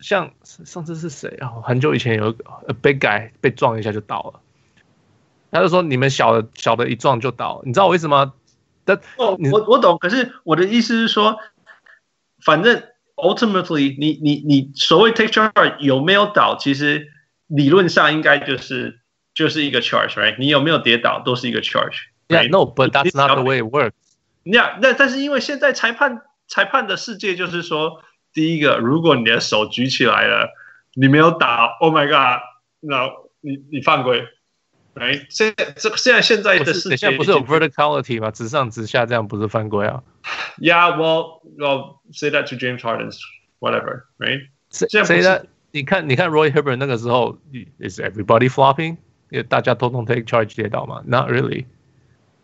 [0.00, 1.48] 像上次是谁啊？
[1.62, 4.40] 很久以前有一个 a big guy 被撞一下就倒了。
[5.54, 8.32] 他就说：“你们小的小的一撞就倒，你知道我为什么？”
[8.84, 9.96] 但哦，我我懂。
[9.98, 11.38] 可是我的意思是说，
[12.44, 12.82] 反正
[13.14, 17.06] ultimately，你你你所谓 take charge 有没有倒，其实
[17.46, 18.98] 理论上应该就是
[19.32, 20.36] 就是一个 charge，right？
[20.40, 21.98] 你有没有跌倒都是一个 charge。
[22.26, 23.92] Yeah, no, but that's not the way it works.
[24.42, 30.52] Yeah，那但是因为现在裁判裁判的世界就是说，第一个，如果你的手举起来了，
[30.94, 32.42] 你没有打，Oh my God，
[32.80, 33.08] 那
[33.40, 34.26] 你你犯规。
[34.95, 38.31] 哎，现在这现在现在的世界，现在不是有 verticality 吗？
[38.31, 40.03] 直上直下这样不是犯规啊？
[40.57, 43.11] Yeah, well, well, say that to James Harden,
[43.59, 44.49] whatever, right?
[44.71, 44.87] Say
[45.21, 47.37] that，你看，你看 Roy Hibbert 那个时候，
[47.79, 48.97] is everybody flopping？
[49.29, 51.01] 因为大家通通 take charge 跌倒嘛？
[51.05, 51.65] Not really.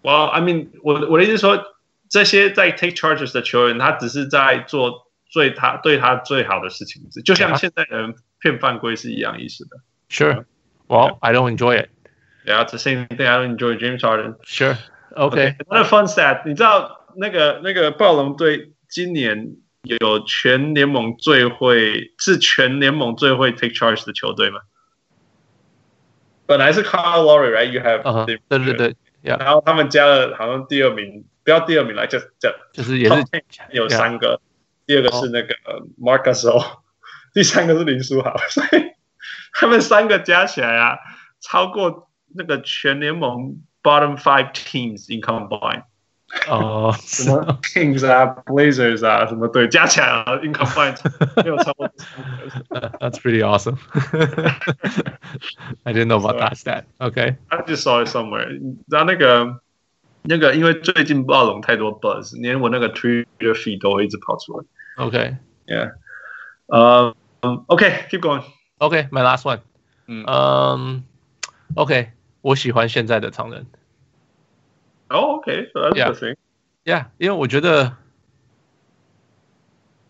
[0.02, 1.62] Well, I mean，我我的意思是说，
[2.10, 9.78] 这些在 take charges 的球员，他只是在做最他对他最好的事情，就像现在人骗犯规是一样意思的。
[10.10, 10.46] Sure.
[10.88, 11.90] Well, I don't enjoy it.
[12.46, 13.26] Yeah, it's the same thing.
[13.26, 14.36] I don't enjoy James Harden.
[14.44, 14.78] Sure.
[15.18, 15.56] Okay.
[15.68, 16.44] Another fun stat.
[16.46, 24.60] 你知道那个那个暴龙队今年有全联盟最会是全联盟最会 take charge 的球队吗？
[26.46, 27.72] 本来是 Kyle Lowry, right?
[27.72, 28.26] You have.
[28.26, 28.96] 对对对。
[29.24, 33.26] 然后他们加了好像第二名，不要第二名来，就就就是也是
[33.72, 34.40] 有三个。
[34.86, 35.56] 第二个是那个
[36.00, 36.64] Marc Gasol，
[37.34, 38.92] 第三个是林书豪，所以
[39.54, 41.00] 他们三个加起来啊，
[41.42, 42.08] 超过。
[42.34, 45.84] 那个全联盟 bottom five teams in combine，
[46.48, 50.96] 哦，什么 Kings 啊，Blazers 啊，什么队加起来啊，in combine
[51.44, 51.88] 没有超过。
[53.00, 53.78] That's pretty awesome.
[55.84, 56.86] I didn't know about that stat.
[57.00, 57.38] Okay.
[57.50, 58.48] I just saw it somewhere.
[58.88, 59.62] 然后那个
[60.24, 64.66] 那个，因为最近暴龙太多 buzz，连我那个 Twitter feed 都会一直跑出来。
[64.98, 65.38] Okay.
[65.68, 65.94] Yeah.
[66.68, 68.44] 呃嗯，OK，keep going.
[68.80, 69.60] Okay, my last one.
[70.08, 71.04] 嗯，
[71.76, 72.12] OK.
[72.43, 73.67] 我喜欢现在的常人。
[75.09, 77.97] 哦，OK，that's interesting，Yeah，因为我觉得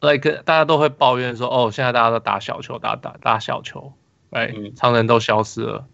[0.01, 3.95] ，like 大家都会抱怨说，哦，现在大家都打小球，打打打小球，
[4.31, 5.87] 哎，常人都消失了。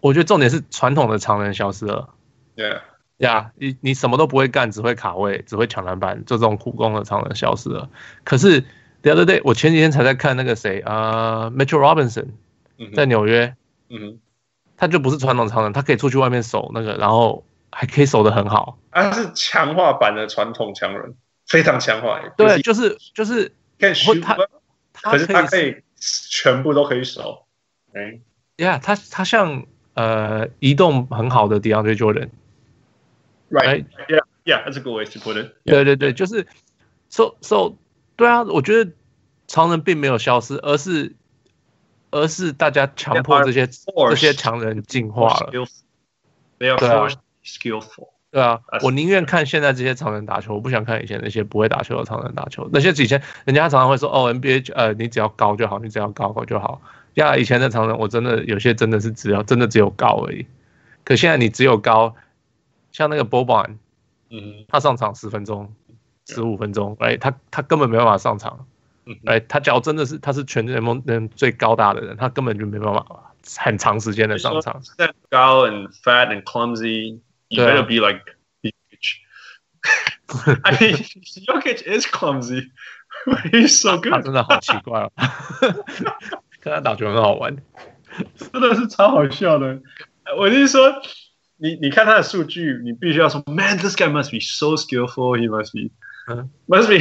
[0.00, 2.10] 我觉得重点是传统的常人消失了。
[2.56, 7.88] Yeah，Yeah，你你什么都不会干，只会卡位，只会抢篮板，做这种苦工的常人消失了。
[8.24, 8.60] 可是
[9.02, 12.28] ，the other day，我前几天才在看那个谁啊，Mitchell Robinson，
[12.94, 13.56] 在纽约，
[13.88, 14.20] 嗯。
[14.78, 18.78] 他就不是传统常人，他可以出去外面守那个，然后还可以守得很好。
[18.92, 21.16] 他是强化版的传统强人，
[21.48, 22.20] 非常强化。
[22.36, 23.52] 对，就是就是，
[24.22, 24.38] 他，
[25.02, 27.44] 可是他可以全部都可以守。
[27.92, 28.20] 哎
[28.56, 32.28] ，Yeah，他他像呃移动很好的 DeAndre Jordan。
[33.50, 35.54] Right，Yeah，Yeah，that's a good way to put it。
[35.64, 36.46] 对对对，就是
[37.10, 37.74] So So，
[38.14, 38.92] 对啊，我觉得
[39.48, 41.16] 常人并没有消失，而是。
[42.10, 45.50] 而是大家强迫这些这些强人进化了。
[46.58, 46.76] 对啊
[47.44, 48.08] ，skillful。
[48.30, 52.68] 对啊，我宁愿看现在这些常人打球，我不想看以前那些不会打球的常人打球。
[52.72, 56.82] 那些以前人家常常会说：“哦，NBA，呃，你只要高就好，你只要高高就好。”
[57.14, 60.46] 呀，以前的常人，我真的有些真的是只要真的只有高而已。
[61.04, 62.14] 可现在你只有高，
[62.92, 63.76] 像那个 Boban，
[64.28, 65.72] 嗯，他上场十分钟、
[66.26, 68.66] 十五分钟，哎，他他根本没办法上场。
[69.26, 74.80] 哎，他脚真的是，他是全联盟人最高大的人，他根本就没办法很长时间的上场。
[75.30, 78.22] 高 and fat and clumsy, you better be like
[78.62, 79.20] Jokic.
[80.64, 80.96] I mean,
[81.46, 82.70] Jokic is clumsy,
[83.26, 84.12] but he's so good.
[84.12, 85.12] 他真的好奇怪哦，
[86.60, 87.56] 看他打球很好玩，
[88.36, 89.80] 真的是超好笑的。
[90.36, 90.92] 我就是说，
[91.56, 95.38] 你你看他的数据，你必须要说，Man, this guy must be so skillful.
[95.38, 96.98] He must be.，must be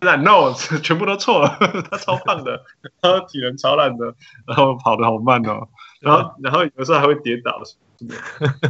[0.00, 1.56] no， 全部都错了，
[1.90, 2.62] 他超胖的，
[3.00, 4.14] 然后体能超烂的，
[4.46, 5.68] 然后跑得好慢哦，
[6.00, 7.62] 然后然后有时候还会跌倒。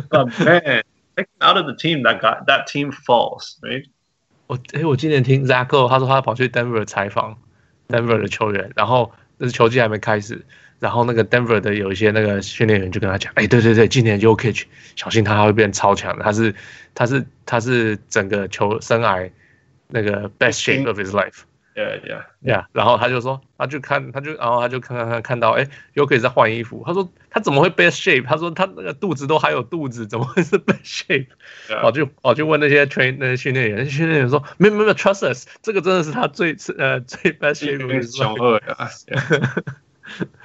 [0.08, 0.84] But man,
[1.40, 3.86] out of the team that got that team falls, right？
[4.46, 7.36] 我哎，我今年听 Zacko 他说他跑去 Denver 采访
[7.88, 10.46] Denver 的球员，然后那是球季还没开始。
[10.78, 16.54] 然后那个 Denver 的有一些那个训练员就跟他讲，哎，对对对，今年 Jokic 小心他会变超强的，他是
[16.94, 19.30] 他是他是整个球生涯
[19.88, 22.65] 那个 best shape of his life。Yeah, yeah, yeah.
[22.73, 26.84] 然后他就说，他就看他就然后他就看看看看到，哎，Jokic 在换衣服。
[26.86, 28.25] 他说他怎么会 best shape？
[28.25, 31.27] 他说他那个肚子都还有肚子，怎么会是 best shape？
[31.82, 38.17] 我就我就问那些 train 那些训练员，那些训练员说，没有没有 trust us，这个真的是他最呃最 best shape。
[38.17, 38.89] 雄二呀。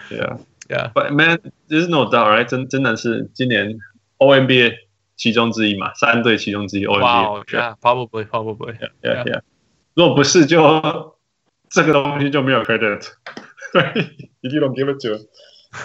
[0.08, 2.44] Yeah, yeah, but man, there's no doubt, right?
[2.44, 3.76] 真真的是今年
[4.18, 4.78] O N B A
[5.20, 8.74] 其中之一嘛，三队其中之一 O N B A。Wow, yeah, probably, probably.
[8.78, 9.40] Yeah, yeah, yeah.
[9.94, 11.16] 如果不是，就
[11.70, 13.08] 这个东西就没有 credit.
[14.42, 15.26] If you don't give it to him,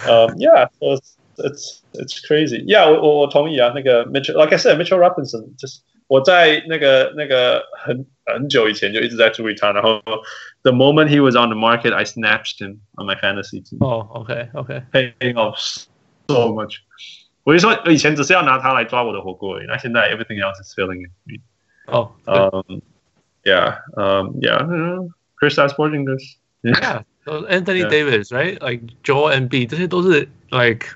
[0.06, 2.64] um, yeah, it's it's it's crazy.
[2.66, 3.72] Yeah, 我我我同意啊。
[3.74, 10.02] 那个 Mitchell, like I said, Mitchell Robinson, just 我在那个那个很很久以前就一直在注意他，然后
[10.62, 13.78] the moment he was on the market, I snatched him on my fantasy team.
[13.80, 15.58] Oh, okay, okay, paying off
[16.28, 16.82] so much.
[17.46, 21.40] 我就说以前只是要拿他来抓我的火锅而已，那现在 everything else is filling in.
[21.86, 22.80] Oh, um,
[23.44, 24.64] yeah, um, yeah,
[25.40, 26.36] Kristaps Porzingis.
[26.62, 27.88] Yeah, so Anthony yeah.
[27.88, 28.62] Davis, right?
[28.62, 30.86] Like Joel Embiid 这些都是 like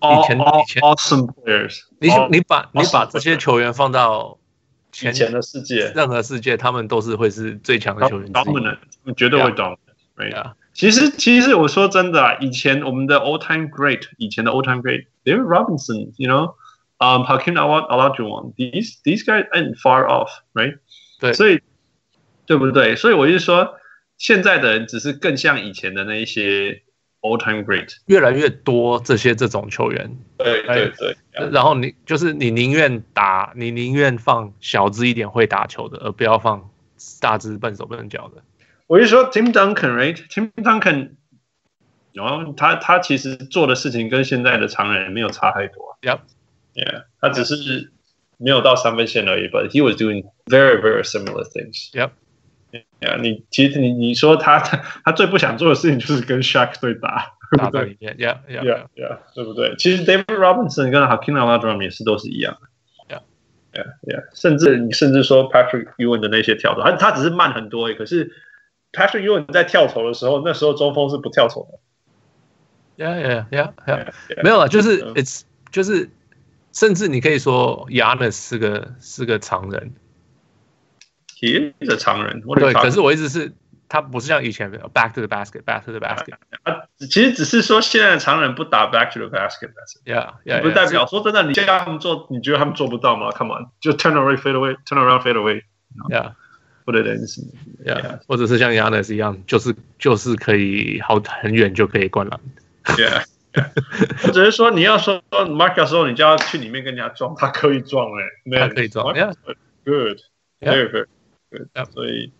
[0.00, 1.80] 以前以前 awesome players。
[2.00, 4.38] 你你把你把这些球员放到
[5.02, 8.32] 以前的世界，任何世界，他们都是会是最强的球员。
[8.32, 8.78] Dominant，
[9.14, 10.52] 绝对会 dominant。
[10.77, 20.05] 其实，其实我说真的啊，以前我们的 all time great，以前的 all time great，David Robinson，you know，um, Hakeem Olajuwon，these these guys ain't far
[20.05, 20.77] off，right？
[21.19, 21.61] 对，所以
[22.45, 22.95] 对不对？
[22.95, 23.75] 所以我就说，
[24.17, 26.83] 现在的人只是更像以前的那一些。
[27.21, 31.17] All time great，越来越多这些这种球员，对对对。
[31.51, 36.69] 然后你就是你宁愿打，你宁愿放小只一点会打球的，而不要放
[37.19, 38.43] 大只笨手笨脚的。
[38.87, 41.11] 我就说 Tim Duncan，right？Tim Duncan，
[42.13, 45.97] 然后他他其实做的事情跟现在的常人没有差太多。
[46.01, 47.91] Yep，yeah，他只是
[48.37, 49.47] 没有到三分线而已。
[49.47, 51.91] But he was doing very very similar things。
[51.93, 52.11] Yep。
[52.99, 59.73] Yeah,，你其实你你说他他他最不想做的事情就是跟 Shark 对打，对不对？Yeah, yeah, yeah, yeah，对不对？
[59.77, 62.67] 其实 David Robinson 跟 Hakeem Olajuwon 也是都是一样的。
[63.15, 63.21] Yeah,
[63.73, 64.23] yeah, yeah。
[64.33, 67.93] 甚至你甚至说 Patrick Ewing 的那些跳投，他他只是慢很多诶。
[67.93, 68.31] 可是
[68.91, 71.79] Patrick Ewing 在跳投的时候，那时候中锋是不跳投的。
[73.03, 74.43] Yeah, yeah, yeah, yeah。
[74.43, 76.09] 没有了，就是 It's 就是，
[76.73, 79.93] 甚至你可以说 Giannis 是个是个常人。
[81.39, 83.53] He is a 常人，对，可是我一直是，
[83.87, 86.33] 他不是像以前 back to the basket，back to the basket。
[86.63, 89.69] 啊，其实只是说现在的常人不打 back to the basket。
[90.03, 95.61] Yeah，yeah，不代表说真的，你叫他们做，你觉得他们做不到吗？Come on，就 turn away fade away，turn around fade away。
[96.09, 96.33] Yeah，
[96.86, 97.42] 或者类似，
[97.84, 102.40] Yeah，或者是像 Giannis 一样，就是就是可以好很远就可以灌篮。
[102.84, 103.24] Yeah，
[104.26, 109.14] 我只是说你要说 mark 的时候，你就要去里面跟人家撞，他可以撞哎，他可以撞。
[109.14, 111.08] Yeah，good，very good。
[111.92, 112.32] 所以，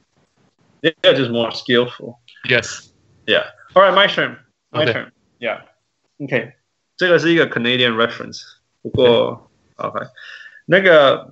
[0.81, 2.19] yeah, just more skillful.
[2.49, 2.91] Yes.
[3.27, 3.45] Yeah.
[3.75, 4.39] All right, my turn.
[4.71, 5.13] My turn.
[5.39, 5.61] Yeah.
[6.19, 6.55] Okay.
[6.97, 8.43] 这个是一个 Canadian reference。
[8.81, 10.01] 不过，OK，
[10.67, 11.29] 那个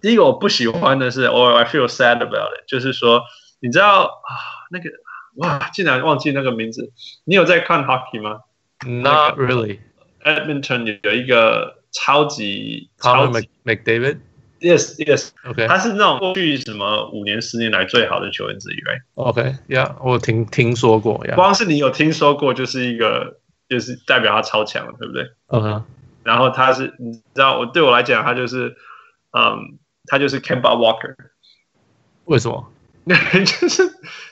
[0.00, 3.22] 第一个我不喜欢的是，or I feel sad about it，就是说，
[3.60, 4.30] 你知道啊，
[4.70, 4.90] 那个
[5.36, 6.92] 哇，竟然忘记那个名字。
[7.24, 8.40] 你有在看 hockey 吗
[8.86, 9.78] ？Not really.
[10.24, 14.18] Edmonton 有一个超级超级 McDavid。
[14.60, 15.30] Yes, yes.
[15.44, 19.00] OK，他是那种过去什么五年、十年来最好的球员之一，right?
[19.14, 21.36] OK，Yeah，我听听说过，Yeah。
[21.36, 25.84] 光是你有听说过，就是一个，就是代表他超强了，对不对？OK。
[26.24, 28.74] 然后他是，你知道，我对我来讲，他就是，
[29.30, 31.15] 嗯，他就是 Kemba Walker。
[32.25, 32.71] 为什么？
[33.05, 33.83] 就是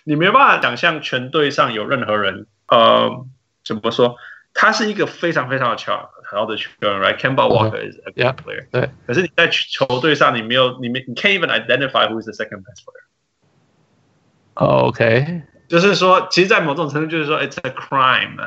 [0.05, 3.25] 你没办法想象全队上有任何人，呃，
[3.65, 4.15] 怎么说？
[4.53, 6.09] 他是一个非常非常的强。
[6.29, 8.65] 好的球员，right？Kemba Walker is a good player。
[8.71, 18.37] 对，可是你在球队上，你没有，你没，你 can't even identify who is the second best player。OK，就是说，其实，在某种程度，就是说，it's a crime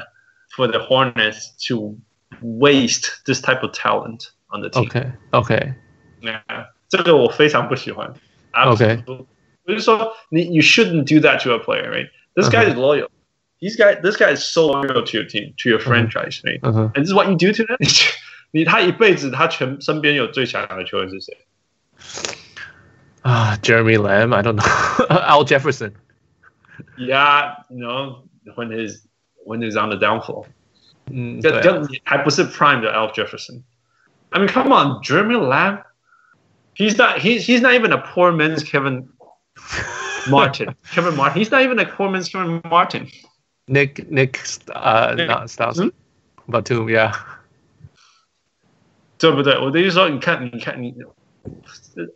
[0.57, 1.99] for the Hornets to
[2.41, 5.75] waste this type of talent on the team。OK，OK，
[6.89, 8.13] 这个我非常不喜欢。
[8.53, 9.03] OK，
[9.67, 15.03] 我就说，你，you shouldn't do that to a player，right？This guy is loyal。This guy, this guy is so loyal
[15.05, 16.61] to your team, to your franchise, right?
[16.63, 17.79] And this is what you do to them.
[18.51, 21.37] 你他一辈子，他全身边有最强的球员是谁？
[23.23, 25.95] 啊，Jeremy Lamb，I don't know，Al Jefferson。
[26.99, 29.07] Yeah, you know when his
[29.45, 30.47] when he's on the downfall，
[31.11, 35.83] 嗯，就对啊就还不是 prime 的 Al Jefferson。I mean, come on, Jeremy Lamb.
[36.79, 37.19] He's not.
[37.19, 39.09] He's he's not even a poor man's Kevin
[40.29, 40.75] Martin.
[40.93, 41.39] Kevin Martin.
[41.39, 43.09] He's not even a poor man's Kevin Martin.
[43.67, 44.39] Nick Nick
[44.75, 45.93] 呃 Nick- not Styles 嗯
[46.47, 47.15] Batum，yeah，
[49.19, 49.59] 对不对？
[49.59, 50.93] 我的意思说，你看，你看，你，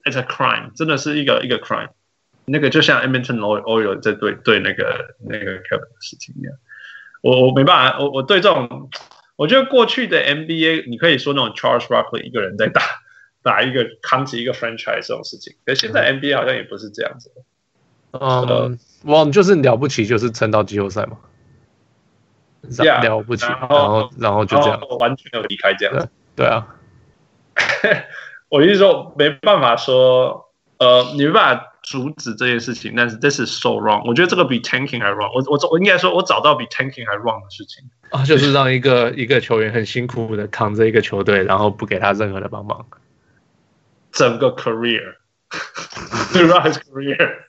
[0.04, 1.90] it's a crime，真的是一个一个 crime。
[2.44, 6.54] 那个就像 Edmonton Oil 在对对那个那个 Kevin 的事情一样，
[7.22, 8.90] 我我没办法，我我对这种，
[9.36, 12.82] 我觉得过去的 NBA，你可以说那种 Charles Barkley 一个人在打
[13.43, 17.31] 打一个扛起一个 franchise 这种事情，可是现在 NBA 好像也不是这样子。
[18.11, 21.17] 嗯，哇，就是了不起，就是撑到季后赛嘛。
[22.69, 26.09] Yeah，了不起，然然后后然后就这样，完全有离开这样子。
[26.35, 26.65] 对啊，
[28.47, 34.07] 我意思说没办法说，呃，你没办法阻止这件事情，但是 this is so wrong。
[34.07, 35.43] 我觉得这个比 tanking 还 wrong 我。
[35.51, 37.83] 我我我应该说，我找到比 tanking 还 wrong 的事情。
[38.11, 42.85] 啊，就是让一个一个球员很辛苦的扛着一个球队，然后不给他任何的帮忙。
[44.12, 45.14] 整个 career
[46.32, 47.44] throughout his career。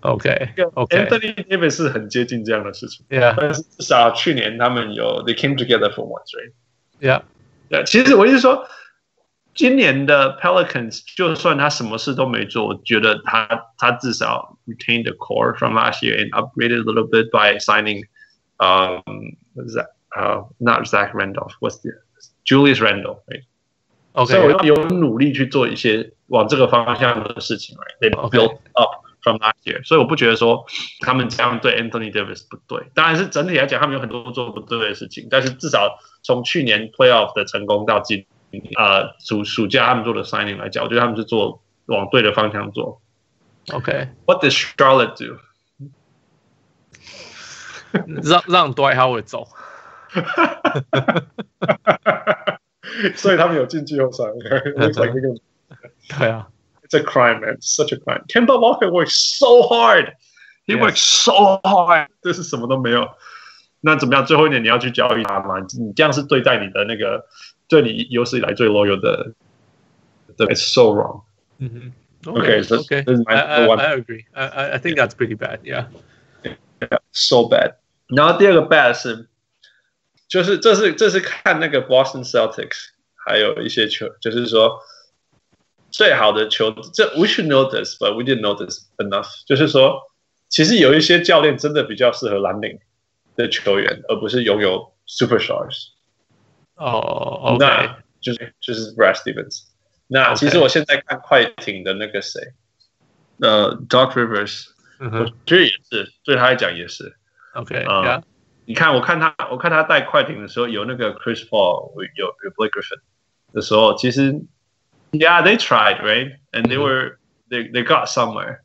[0.00, 6.52] OK OK， Anthony Davis 是很接近这样的事情， Yeah 但是至少去年他们有 they came together for once, right?
[7.00, 7.22] Yeah，
[7.68, 8.66] 对，其实我意思说，
[9.54, 18.04] 今年的 Pelicans 就算他什么事都没做，我觉得他他至少 retained the core from last year and upgraded a little bit by signing,
[18.58, 19.02] um,
[19.54, 19.88] what's that?
[20.16, 21.90] Uh, not Zach Randolph, what's the
[22.44, 23.42] Julius Randle, right?
[24.13, 28.29] OK，所以我要有努力去做一些往这个方向的事情 Okay.
[28.29, 30.65] built up from last year，所以我不觉得说
[31.01, 32.87] 他们这样对 Anthony Davis 不对。
[32.93, 38.25] 当然是整体来讲，他们有很多做不对的事情，但是至少从去年 Playoff 的成功到今
[38.77, 43.01] 呃暑暑假他们做的 signing 来讲，我觉得他们是做往对的方向做。
[43.71, 45.37] OK，What does Charlotte do？
[48.23, 49.47] 让让 Dwight Howard 走。
[53.16, 54.24] 所以他们有进季后赛。
[54.24, 55.40] Looks like they're gonna-
[56.18, 56.48] 对啊，
[56.82, 57.56] It's a crime, man.
[57.56, 58.24] It's such a crime.
[58.28, 60.12] Kemba Walker works so hard.
[60.66, 60.80] He Yes.
[60.82, 62.08] works so hard.
[62.22, 63.08] 这是什么都没有。
[63.80, 64.24] 那怎么样？
[64.26, 65.60] 最后一年你要去交易他吗？
[65.78, 67.24] 你这样是对待你的那个，
[67.68, 69.32] 对你有史以来最 loyal 的。
[70.36, 71.22] 的 It's so wrong.
[71.58, 71.92] 嗯哼
[72.32, 73.80] Okay, so OK， this is my I I number one.
[73.80, 74.24] I agree.
[74.32, 75.58] I I I think that's pretty bad.
[75.62, 75.86] Yeah.
[77.12, 77.74] So bad.
[78.08, 79.28] 然后第二个 bad 是，
[80.29, 82.91] 就是这是这是看那个 Boston Celtics，
[83.25, 84.79] 还有一些球，就是说
[85.91, 89.27] 最好的球，这 we should know this, but we didn't know this enough。
[89.45, 90.03] 就是说，
[90.47, 92.79] 其实有一些教练真的比较适合蓝领
[93.35, 95.89] 的球员，而不是拥有 superstars。
[96.75, 97.89] 哦那，OK，
[98.21, 99.63] 就是就是 Brad Stevens。
[100.07, 102.53] 那其实我现在看快艇的那个谁，
[103.41, 104.67] 呃，Doc Rivers，
[104.99, 107.15] 我嗯哼觉得也是，对他来讲也是。
[107.53, 108.23] ，OK，Yeah，啊
[108.68, 113.00] 你看，我看他，我看他带快艇的时候，有那个 Chris Paul，有有 Blake Griffin
[113.52, 114.32] 的时候，其实，
[115.12, 117.18] Yeah，they tried right，and they 嗯 were
[117.50, 118.60] they they got somewhere。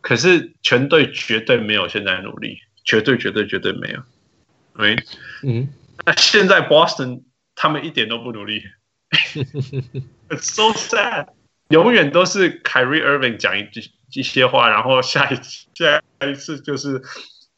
[0.00, 4.02] 可是全队绝对没有现在努力，绝对绝对绝对没有，
[4.74, 5.04] right？
[5.44, 5.68] 嗯
[6.04, 7.22] 那现在 Boston
[7.54, 8.64] 他们一点都不努力，
[10.28, 11.28] It's so sad。
[11.68, 13.80] 永远都是 Kyrie Irving 讲一句
[14.14, 15.36] 一些话，然后下一
[15.74, 17.00] 下一次就是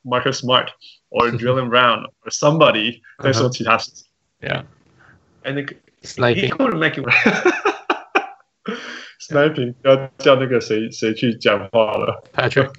[0.05, 0.69] Marcus Smart
[1.11, 4.07] or Jalen Brown or somebody 在说其他事情。
[4.41, 4.65] ，Yeah，
[5.43, 7.07] And he sniping， couldn't make it.
[9.21, 12.23] Sniping 要叫那个谁谁去讲话了。
[12.33, 12.73] Patrick，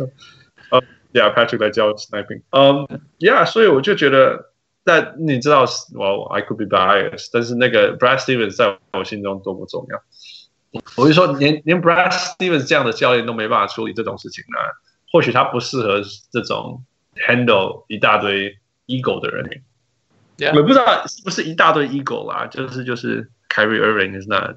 [1.14, 2.42] Yeah，Patrick 来教 sniping。
[2.52, 4.52] 嗯，Yeah，所以我就觉得，
[4.84, 10.02] 但你知道，Well I could be biased，但是那个 Brad Stevens 在我心中多不重要？
[10.98, 14.60] 我就说连，连连 Brad Stevens 这样的教练都没办法处理这种事情呢，
[15.12, 16.84] 或许他不适合这种
[17.15, 19.63] handle 一大堆 ego 的人。
[20.55, 24.57] 我不知道是不是一大堆 ego 啦，就是就是 Kyrie Irving is not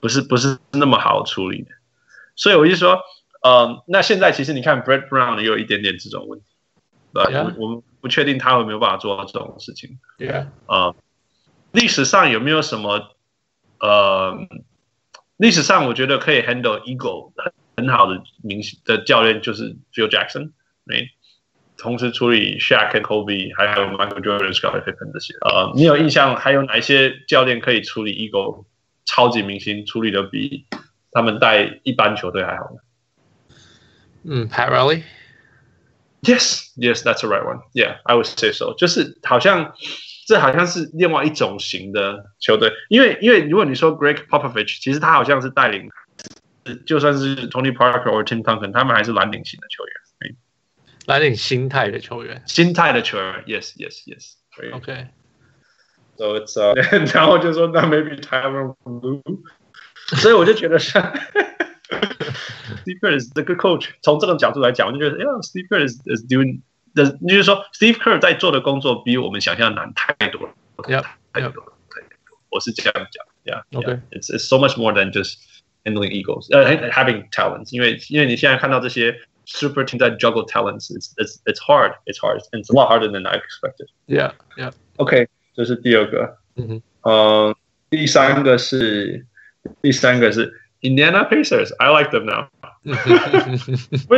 [0.00, 1.62] 不是不是那么好处理。
[1.62, 1.70] 的，
[2.36, 3.00] 所以我就说，
[3.40, 6.46] 嗯，那现在其实你看 Brett Brown 也有一点点这种问题，
[7.14, 7.54] 对吧？
[7.56, 9.98] 我我们不确定他有没有办法做到这种事情。
[10.18, 10.94] Yeah，啊、
[11.70, 13.16] 历史上有没有什么
[13.80, 14.46] 呃，
[15.38, 20.52] 历史上我觉得可以 handle ego 很很好的明星的教练就是 Phil Jackson，
[20.84, 21.08] 没，
[21.82, 25.34] 同时处理 Shaq 跟 Kobe，还有 Michael Jordan、Scottie Pippen 这些。
[25.40, 28.66] 呃，你有印象还有哪一些教练可以处理 ego
[29.04, 30.64] 超级明星处理的比
[31.10, 32.76] 他们带一般球队还好呢
[34.24, 37.62] 嗯，Pat Riley，？Yes, yes, that's the right one.
[37.74, 38.74] Yeah, I would say so.
[38.74, 39.74] 就是好像
[40.28, 45.90] 这好像是另外一种型的球队，因为因为如果你说 Greg Popovich，其实他好像是带领
[46.86, 49.92] 就算是 Tony Parker 或 Tim Duncan，他们还是蓝领型的球员，
[51.06, 54.34] 蓝领心态的球员，心态的球员，Yes Yes Yes。
[54.72, 55.08] OK。
[56.16, 56.74] So it's uh,
[57.14, 59.22] 然后就说那 maybe Tyron Blue，
[60.16, 60.98] 所以我就觉得是
[62.84, 63.88] Steve Kerr is the good coach。
[64.02, 66.60] 从这个角度来讲，我就觉得，哎呀，Steve Kerr is is doing，
[66.94, 71.72] 的，就是说 Steve Kerr 在做的工作比我们想象难太多了，太多了，太多了。
[72.50, 75.38] 我是这样讲，Yeah，OK，It's it's so much more than just
[75.84, 77.72] handling egos，呃、uh,，having talents。
[77.72, 79.18] 因为因为你现在看到这些
[79.51, 83.37] super team 在 juggle talents，it's it's it's hard，it's hard，and it's a lot harder than I
[83.37, 85.27] expected。Yeah，Yeah，OK。
[85.55, 87.55] 这是第二个，嗯哼，呃，
[87.89, 89.25] 第三个是
[89.81, 92.49] 第三个是 Indiana Pacers，I like them now。
[94.07, 94.15] 不，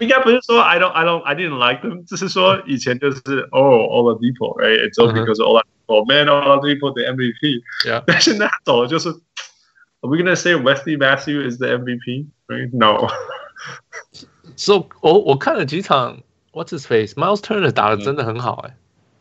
[0.00, 3.20] 应该不是说 I don't I don't I didn't like them，只是说以前就是
[3.52, 7.62] Oh Oladipo，right？It's all because Oladipo，man Oladipo the MVP。
[8.06, 9.10] 但现在走了就是
[10.00, 13.08] Are we gonna say Wesley Matthews is the MVP？Right？No。
[14.57, 16.19] So 我我看了几场
[16.51, 18.75] ，What's his face？Miles Turner 打的真的很好哎。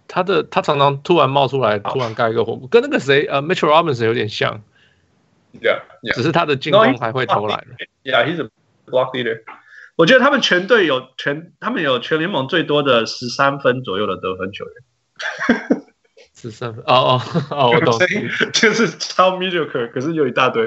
[0.07, 4.62] 他的他常常突然冒出来，突然盖一个火锅，跟那个谁呃，Mitchell Robinson 有点像。
[5.61, 6.14] Yeah, yeah.
[6.14, 7.64] 只是他的进攻还会投篮。
[8.03, 8.51] Yeah, he's a
[8.87, 9.43] block leader.
[9.97, 15.85] 我觉得他们全队有全，他们有全联盟最多的十三分左右的得分球员。
[16.35, 16.82] 十三分？
[16.87, 17.99] 哦哦哦，我懂。
[18.53, 20.66] 就是超 mediocre，可是有一大堆。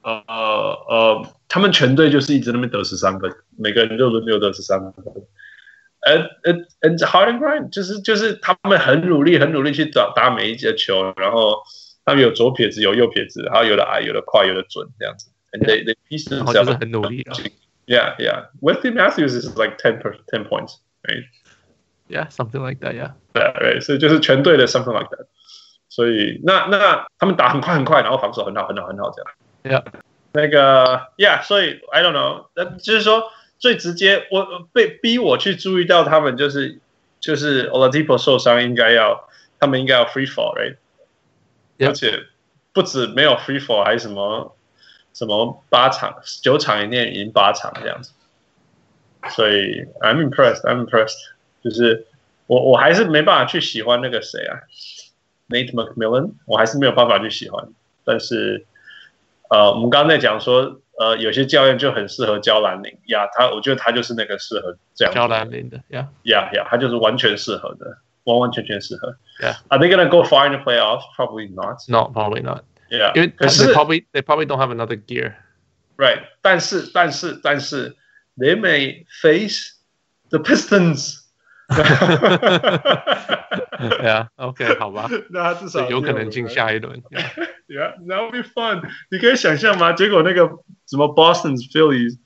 [0.05, 4.93] 呃呃，他们全队就是一直那边得十三分，每个人就轮流得十三分。
[6.01, 11.63] 呃呃呃，hard and grind 就是就是他们很努力很努力去打打每一节球，然后
[12.05, 15.31] 他们有左撇子有右撇子，然后有的矮有的快有的准这样子。
[15.53, 17.33] And they they piece themselves 就是很努力啊。
[17.87, 18.49] Yeah, yeah.
[18.61, 21.25] Wesley Matthews is like ten per ten points, right?
[22.09, 22.95] Yeah, something like that.
[22.95, 23.13] Yeah.
[23.35, 23.81] Yeah, right.
[23.81, 25.27] 所以就是全队的 something like that.
[25.89, 29.33] 所以那那他们打很快很快，然后防守很好很好很好这样。
[29.65, 29.85] Yeah.
[30.33, 33.33] 那个 Yeah，所以 I don't know，那就是说。
[33.57, 36.81] 最直接，我被逼我去注意到他们，就是
[37.19, 39.27] 就是 Oladipo 受伤，应该要
[39.59, 41.89] 他们应该要 free fall，right？Yep.
[41.89, 42.25] 而且
[42.75, 44.55] 不止没有 free fall，还什么
[45.15, 48.13] 什么八场九场一念赢八场这样子。
[49.31, 51.31] 所以 I'm impressed，I'm impressed。
[51.63, 52.07] 就是
[52.47, 54.61] 我我还是没办法去喜欢那个谁啊
[55.49, 57.69] ，Nate McMillan，我还是没有办法去喜欢。
[58.05, 58.67] 但是
[59.54, 60.82] 呃，我们刚刚在讲说。
[61.00, 69.16] 呃，有些教练就很适合教蓝领呀，他我觉得他就是那个适合这样教蓝领的呀呀呀，他就是完全适合的，完完全全适合。
[69.42, 69.56] Yeah.
[69.70, 71.04] Are they gonna go far in the playoffs?
[71.16, 71.78] Probably not.
[71.88, 72.66] No, probably not.
[72.90, 73.16] Yeah.
[73.16, 75.36] 因为可是 they probably they probably don't have another gear.
[75.96, 76.20] Right.
[76.42, 77.96] 但是但是但是
[78.36, 79.76] they may face
[80.32, 81.23] the Pistons.
[83.80, 84.28] Yeah.
[84.36, 84.78] OK.
[84.80, 85.10] 好吧。
[85.30, 87.02] 那至少有可能进下一轮。
[87.68, 87.96] Yeah.
[88.08, 88.82] That would be fun.
[89.12, 89.94] 你可以想象吗？
[89.94, 90.50] 结果那个。
[90.90, 92.18] 什么 Boston、Philly，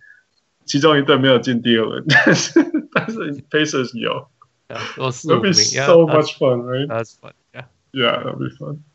[0.64, 2.64] 其中一队没有进第二轮，但是
[2.94, 4.30] 但是 Pacers 有。
[4.70, 6.88] Yeah, those It'll be so yeah, much fun, right?
[6.88, 7.34] That's fun.
[7.54, 7.66] Yeah.
[7.92, 8.86] Yeah, that'll be fun.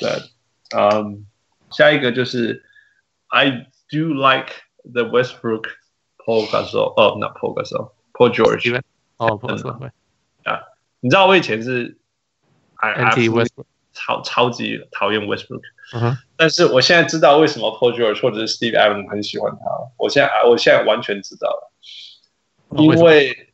[0.00, 0.22] That,
[0.74, 1.26] um,
[1.70, 2.64] 下一个就是
[3.28, 4.54] I do like
[4.90, 5.66] the Westbrook
[6.24, 6.94] Paul Gasol.
[6.96, 7.90] Oh, not Paul Gasol.
[8.17, 8.81] Paul George.
[9.17, 9.91] Oh, Paul George.
[10.43, 10.63] Yeah.
[10.99, 11.97] 你知道我以前是
[12.77, 15.61] Anti Westbrook，超超级讨厌 Westbrook。
[16.35, 19.91] 但是我现在知道为什么 Paul George 或者是 Steve Adams 很喜欢他了。
[19.97, 21.73] 我现在我现在完全知道了，
[22.81, 23.53] 因为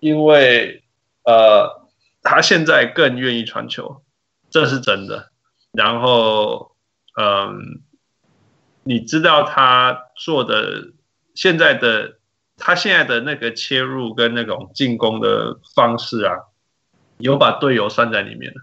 [0.00, 0.84] 因为
[1.24, 1.88] 呃，
[2.22, 4.02] 他现在更愿意传球，
[4.50, 5.30] 这是真的。
[5.72, 6.76] 然后
[7.18, 7.82] 嗯，
[8.84, 10.92] 你知道他做的
[11.34, 12.18] 现在的
[12.56, 16.36] 他现在的那个切入跟那种进攻的方式啊，
[17.18, 18.62] 有把队友算在里面了。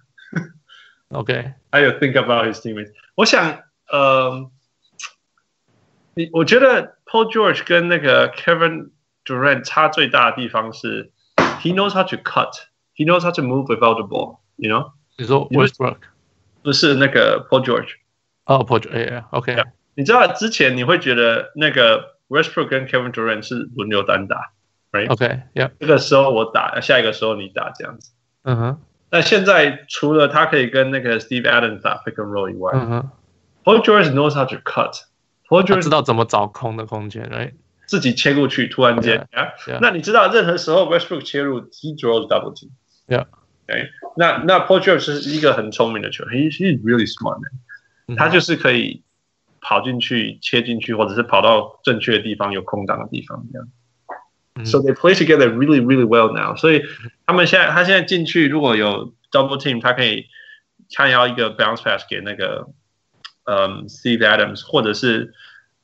[1.10, 2.92] OK，还有 think about his teammates。
[3.16, 4.50] 我想，呃，
[6.16, 8.90] 你我觉得 Paul George 跟那个 Kevin
[9.24, 11.12] Durant 差最大的地方是
[11.62, 14.94] ，he knows how to cut，he knows how to move without the ball，you know？
[15.18, 15.98] 你说 Westbrook？
[16.64, 17.98] 不是那个 Paul George。
[18.46, 19.56] 哦，Paul George，OK。
[19.94, 24.52] 你知道之前你会觉得那个 Westbrook 跟 Kevin Durant 是轮流单打
[24.92, 25.70] ，right？OK，yeah。
[25.80, 28.12] 这个时候我打，下一个时候你打，这样子。
[28.44, 28.82] 嗯哼。
[29.12, 32.74] 那现在除了他可以跟那个 Steve Adams 打 pick and roll 以外
[33.64, 35.02] ，Paul George knows how to cut。
[35.48, 37.54] Paul George 知道怎么找空的空间，right？
[37.86, 42.72] 自己切过去，突然间啊，那你知道任何时候 Westbrook 切入，he draws double team。
[43.08, 43.28] Yeah。
[43.68, 48.18] 哎，那那 Paul George 是一个很聪明的球，he he's really smart man。
[48.18, 49.04] 他就是可以
[49.64, 53.68] 跑进去、切进去，或者是跑到正确的地方、有空档的地方这样。
[54.66, 56.56] So they play together really, really well now。
[56.56, 56.84] 所以
[57.26, 60.28] 他们现在，他现在进去如果有 double team，他可以
[60.96, 62.68] 看要一个 bounce pass 给那个
[63.46, 65.34] 嗯 Steve Adams，或者是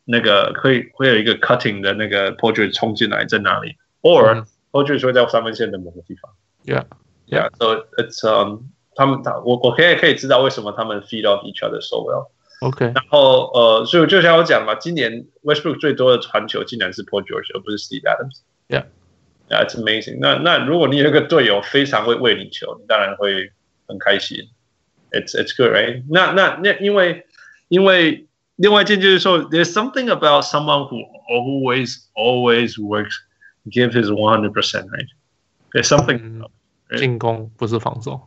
[0.06, 6.32] 那个可以会有一个 cutting 的那个 George 冲进来在哪里，or George 会在三分线的某个地方。
[6.64, 6.86] Yeah,
[7.28, 7.50] yeah.
[7.58, 12.28] So it's um 他们他我我可以可以知道为什么他们 feed off each other so well。
[12.62, 12.86] OK。
[12.86, 18.40] 然后呃，所以就像我讲嘛，今年 Westbrook 最多的传球竟然是 Paul George，而不是 Steve Adams。
[18.68, 18.86] Yeah,
[19.50, 20.20] yeah, it's amazing.
[20.20, 23.52] 那那如果你有一个队友非常会喂你球，你当然会
[23.88, 24.50] 很开心。
[25.12, 26.04] It's it's good, right?
[26.10, 27.26] 那那那因为
[27.68, 33.16] 因为另外一件就是说，there's something about someone who always always works,
[33.66, 35.08] give his one hundred percent, right?
[35.72, 36.48] There's something.
[36.98, 38.20] 进攻不是防守。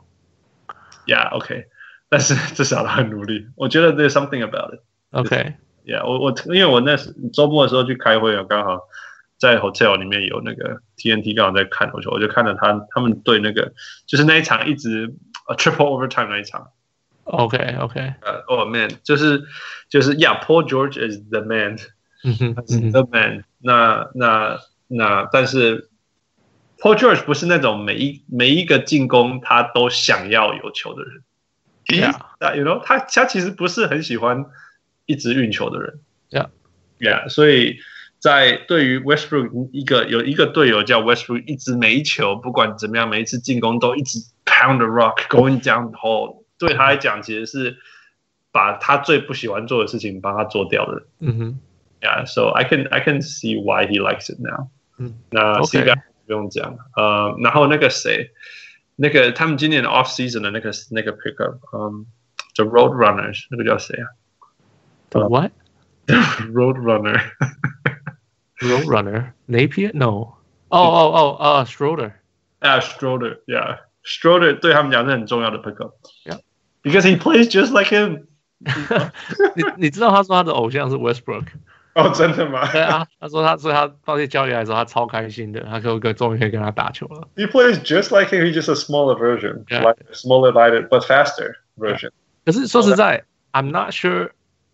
[1.07, 1.66] Yeah, OK.
[2.12, 3.46] 但是至少他很努力。
[3.56, 4.80] 我觉得 there's something about it.
[5.12, 5.54] OK.
[5.86, 8.82] Yeah，我我因为我那时周末的时候去开会啊，刚好。
[9.38, 13.72] 在 hotel 里面有那个 TNT 刚好在看我就，我就看到他他们对那个
[14.06, 15.16] 就是那一场一直
[15.58, 16.68] triple overtime 那一场。
[17.24, 19.42] OK OK，呃、uh,，Oh man，就是
[19.88, 21.76] 就是，Yeah，Paul George is the man，
[22.22, 22.54] 嗯哼
[22.92, 24.08] ，the man 那。
[24.14, 25.90] 那那那，但是
[26.78, 31.24] Paul George 不是那种每一每一个进攻他都想要有球的人。
[31.91, 34.45] Yeah，you know，他他其实不是很喜欢
[35.05, 35.99] 一直运球的人。
[36.32, 37.80] Yeah，Yeah，所以。
[38.20, 47.78] 在对于 Westbrook 一个有一个队友叫 Westbrook，一直每一球不管怎么样，每一次进攻都一直 pound the rock going down the hole，对他来讲其实是
[48.51, 51.05] 把他最不喜欢做的事情帮他做掉的。
[51.20, 51.59] 嗯哼，
[52.01, 54.70] Yeah，so I can I can see why he likes it now。
[54.97, 55.93] 嗯，那 C 哥
[56.26, 58.32] 不用讲，呃，然后那个谁，
[59.01, 62.05] 那个他们今年 off season 的那个那个 pickup，嗯，
[62.55, 64.07] The Road Runners，那个叫谁啊？
[65.09, 67.22] The what？Road Runner。
[68.59, 70.34] Roadrunner Napier No
[70.70, 72.13] oh oh oh uh Schroeder
[72.59, 75.93] yeah Schroeder yeah Schroeder 对他们讲是很重要的 pickup
[76.26, 76.39] yeah
[76.82, 78.26] because he plays just like him
[79.55, 81.45] 你你知道他说他的偶像是 Westbrook
[81.93, 82.72] 哦真的吗？
[82.72, 87.28] 对啊，他说他所以他到这交易来的时候他超开心的，他可可终于可以跟他打球了。
[87.36, 89.82] He plays just like him, he's just a smaller version, yeah.
[89.82, 92.11] like a smaller, lighter, but faster version.
[92.45, 94.30] 可是说实在，I'm not sure，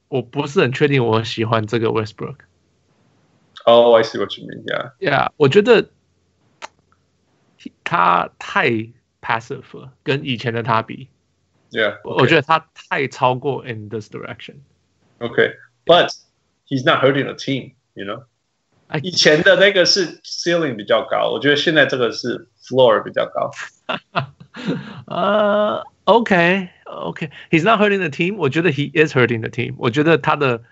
[0.09, 4.65] 我不是很确定我喜欢这个 Westbrook。Oh, I see what you mean.
[4.65, 5.29] Yeah, yeah.
[5.37, 5.89] 我觉得
[7.85, 8.69] 他太
[9.21, 11.07] passive 了，跟以前的他比。
[11.71, 15.53] Yeah，我觉得他太超过 in this direction。Okay,
[15.85, 16.13] but
[16.67, 18.23] he's not hurting the team, you know.
[19.01, 23.51] 以前的那个是 ceiling 比较高，我觉得现在这个是 floor 比较高。
[25.05, 28.35] 呃、 uh,，OK，OK，He's not hurting the team。
[28.37, 29.75] 我觉得 He is hurting the team。
[29.77, 30.63] 我觉得他的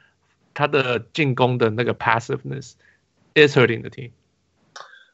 [0.54, 4.12] 他的进攻的那个 passiveness。is hurting the team。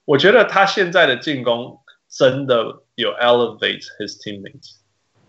[0.05, 1.79] 我觉得他现在的进攻
[2.09, 4.77] 真的有 elevate his teammates。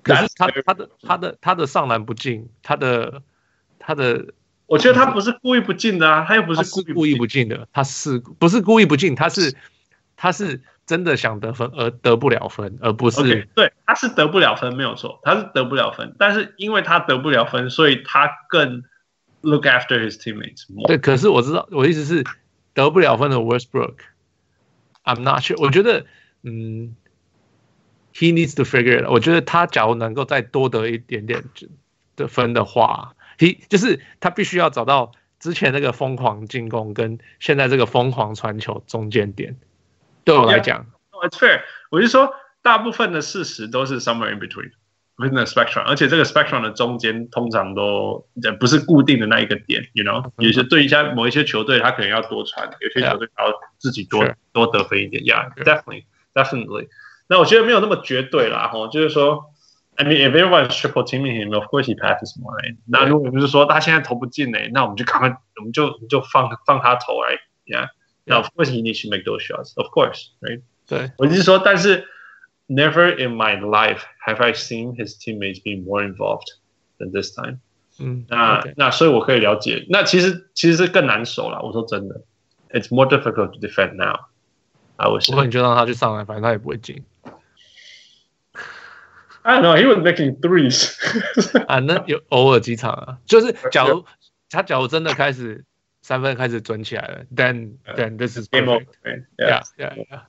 [0.03, 3.23] 可是他他的他的他的上篮不进，他的
[3.79, 4.33] 他的，
[4.74, 9.16] 我觉得他不是故意不进的啊，他又不是故意不进的，他是不是故意不进？
[9.16, 9.56] 他是
[10.18, 18.84] 他是真的想得分而得不了分，而不是、okay, 对，他是得不了分没有错，他是得不了分，但是因为他得不了分，所以他更
[19.42, 20.66] look after his teammates。
[20.88, 22.24] 对，可是我知道我的意思是。
[22.76, 25.62] 得不了分的 Westbrook，I'm not sure。
[25.62, 26.08] 我觉得，
[26.42, 26.96] 嗯
[28.16, 29.08] ，He needs to figure it。
[29.08, 31.44] 我觉得他假如能够再多得一点点
[32.16, 39.58] 的分的话，He 就是他必须要找到之前那个疯狂进攻跟现在这个疯狂传球中间点。
[40.24, 41.62] 对我来讲，It's fair。
[41.90, 44.72] 我就说，大部分的事实都是 somewhere in between。
[45.18, 48.26] within the spectrum，而且这个 spectrum 的中间通常都
[48.60, 56.88] 不是固定的那一个点，you know，有些对一下某一些球队，他可能要多传，有些球队他要自己多多得分一点，yeah，definitely，definitely。
[57.28, 59.53] 那我觉得没有那么绝对啦，吼，就是说
[59.97, 62.57] ，I mean if everyone is triple teaming him，of course he passes more。
[62.87, 67.89] 那如果不是说他现在投不进呢，那我们就赶快，我们就就放放他投，right？Yeah，
[68.25, 70.63] 那 of course he needs to make those shots，of course，right？
[70.87, 72.07] 对，我就是说，但是。
[72.71, 76.49] Never in my life have I seen his teammates be more involved
[76.99, 77.61] than this time。
[77.99, 78.75] 嗯，那 okay.
[78.77, 81.63] 那所以我可以了解，那其实其实是更难守了。
[81.63, 82.21] 我说真的，
[82.69, 84.27] It's more difficult to defend now。
[84.97, 87.03] 啊，我不过你就让他去上来，反正他也不会进。
[89.43, 89.75] I don't know.
[89.77, 90.97] He was making threes.
[91.67, 94.05] 啊，那有偶尔几场啊，就是假如
[94.51, 95.65] 他假如真的开始
[96.03, 98.85] 三分开始准起来了，then then this is game over.
[99.39, 100.21] Yeah, yeah, yeah.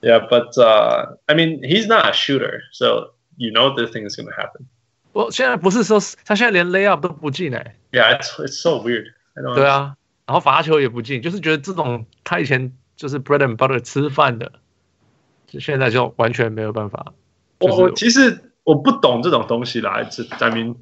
[0.00, 4.16] Yeah, but uh, I mean, he's not a shooter, so you know this thing is
[4.16, 4.66] going to happen.
[5.12, 7.74] 我现在不是说他现在连 layup 都不进哎。
[7.90, 9.12] Yeah, it's it's so weird.
[9.54, 14.52] 对啊，然后罚球也不进，就是觉得这种他以前就是 bread and butter 吃饭的，
[15.46, 17.12] 就现在就完全没有办法。
[17.59, 20.75] 我我其实我不懂这种东西啦，这 I mean，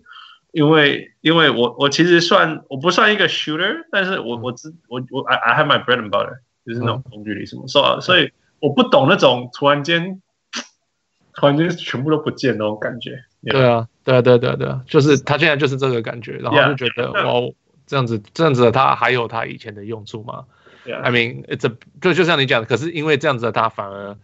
[0.52, 10.22] 因为因为我我其实算我不算一个 shooter，但是我我知我我 I I have my bread and butter，就是那种中距离什么，所以所以我不懂那种突然间
[11.34, 13.24] 突然间全部都不见那种感觉。
[13.44, 17.52] 对啊，对啊，对对对，就是他现在就是这个感觉，然后就觉得哇，
[17.88, 20.46] 这样子这样子的他还有他以前的用处吗
[20.86, 24.16] ？I mean a 就就像你讲的，可是因为这样子的他反而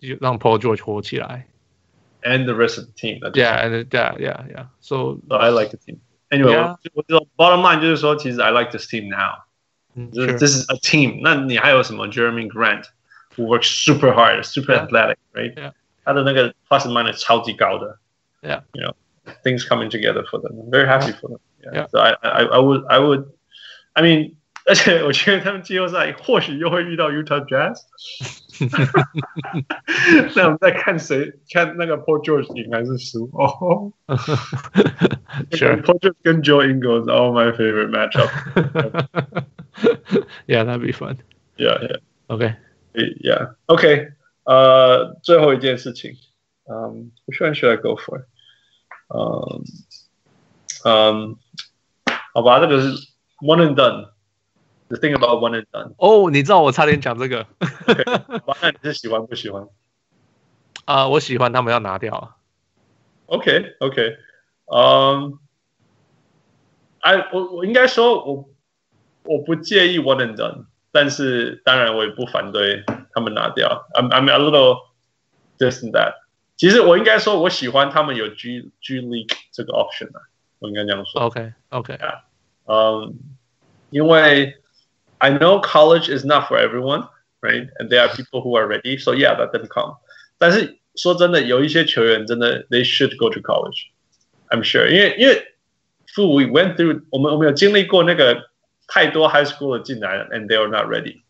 [0.00, 1.46] 就让 Paul George 火起来。
[2.27, 3.21] and the rest of the team.
[3.33, 4.65] Yeah, and yeah, yeah, yeah.
[4.79, 5.99] So, so I like the team.
[6.31, 6.75] Anyway, yeah.
[7.37, 9.43] bottom line 就是说，其实 I like this team now.
[9.95, 10.37] Sure.
[10.37, 11.19] This is a team.
[11.21, 12.85] 那你还有什么 Jeremy Grant
[13.35, 14.87] who works super hard, super yeah.
[14.87, 15.53] athletic, right?
[15.55, 15.73] Yeah.
[16.03, 17.99] 他的那个 plus and minus 超级高的。
[18.41, 18.61] Yeah.
[18.73, 18.93] You know,
[19.43, 20.59] things coming together for them.
[20.59, 21.39] I'm very happy for them.
[21.63, 21.73] Yeah.
[21.73, 21.87] yeah.
[21.87, 23.31] So I, I, I would, I would,
[23.95, 24.35] I mean,
[24.67, 27.75] 而且我觉得他们季后赛或许又会遇到 Utah Jazz。
[30.35, 33.91] 那我们再看谁看那个 Paul George 赢还是输哦。
[35.51, 35.81] Sure.
[35.81, 38.29] Paul George 跟 Joe Ingles are my favorite matchup.
[40.47, 41.17] yeah, that'd be fun.
[41.57, 41.97] Yeah, yeah.
[42.29, 42.55] Okay.
[42.93, 43.55] Yeah.
[43.67, 44.13] Okay.
[44.45, 46.15] 呃，最后一件事情，
[46.69, 48.25] 嗯，Which one should I go for？
[49.09, 49.63] 嗯
[50.85, 51.37] 嗯，
[52.33, 52.89] 好吧，这个是
[53.41, 54.11] one and done。
[54.89, 55.93] The thing about one and done。
[55.97, 57.47] 哦，你知道我差点讲这个。
[58.61, 59.67] 那你是喜欢不喜欢？
[60.85, 62.35] 啊，我喜欢他们要拿掉。
[63.25, 64.17] OK，OK，
[64.65, 65.39] 嗯，
[66.99, 68.49] 哎，我我应该说，我
[69.23, 73.87] 我不介意 one and done，但是当然我也不反对他们拿掉。
[73.93, 74.81] I'm I'm a little
[75.57, 76.15] this and that。
[76.57, 80.21] 其实我应该说，我喜欢他们有 G G League 这个 option 啊，
[80.59, 81.21] 我应该这样说。
[81.21, 81.97] OK，OK，
[82.65, 83.15] 嗯，
[83.89, 84.59] 因为。
[85.19, 87.07] I know college is not for everyone,
[87.41, 87.69] right?
[87.79, 88.97] And there are people who are ready.
[88.97, 89.95] So yeah, let them come.
[90.37, 93.87] 但是说真的，有一些球员真的 they should go to college.
[94.49, 94.89] I'm sure.
[94.89, 95.55] 因为因为
[96.17, 98.49] we went through 我们我们有经历过那个
[98.87, 101.21] 太多 high school 的进来，and they are not ready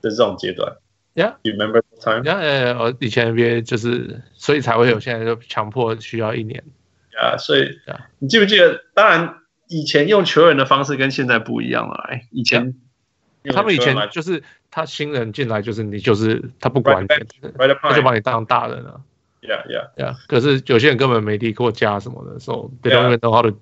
[0.00, 0.76] 的这种阶段。
[1.14, 2.22] Yeah, you remember the time?
[2.22, 2.78] Yeah, yeah, yeah.
[2.78, 6.62] 我以前 NBA 就是，所以才会有现在就强迫需要一年。
[7.10, 7.78] Yeah，所以
[8.20, 8.84] 你记不记得？
[8.94, 9.34] 当然，
[9.68, 12.06] 以前用球员的方式跟现在不一样了。
[12.08, 12.76] 哎，以前。
[13.53, 14.41] 他们以前就是
[14.71, 17.07] 他新人进来就是你就是他不管你，
[17.81, 19.01] 他就把你当大人了。
[19.41, 20.15] Yeah, yeah, yeah.
[20.27, 23.57] 可是有些人根本没离过家什么的，so they don't even know how to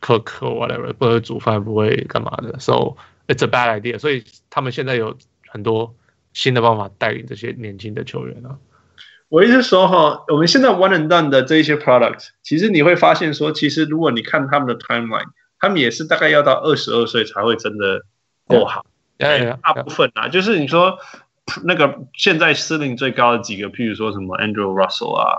[0.00, 3.98] cook or whatever，不会煮饭，不会干嘛的，so it's a bad idea。
[3.98, 5.16] 所以他们现在有
[5.48, 5.94] 很多
[6.32, 8.56] 新的方法带领这些年轻的球员啊。
[9.28, 15.26] 我意思说哈，我们现在 one and done 的这一些 product，其实你会发现说，其实如果你看他们的 timeline，
[15.58, 18.02] 他们也是大概要到二十二岁才会真的
[18.46, 18.86] 够好。
[19.18, 19.58] Yeah.
[19.62, 20.98] 大部分啊，就是你说
[21.64, 25.38] 那个现在司令最高的几个，譬如说什么 Andrew Russell 啊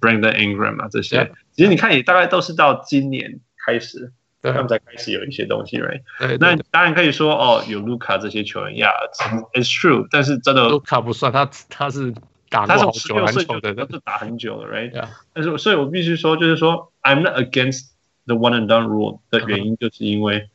[0.00, 6.00] ，Brandon Ingram 啊这些，其实你看也大概都是到今年开始，他们才开始有一些东西，right？
[6.40, 12.14] 那当然可以说哦，有卢卡这些球员，Yeah，it's true，但是真的卢卡不算，他他是
[12.48, 15.06] 打过好久很久的，他是打很久了，right？
[15.34, 17.88] 但是所以我必须说，就是说 I'm not against
[18.24, 20.48] the one and done rule 的原因，就是因为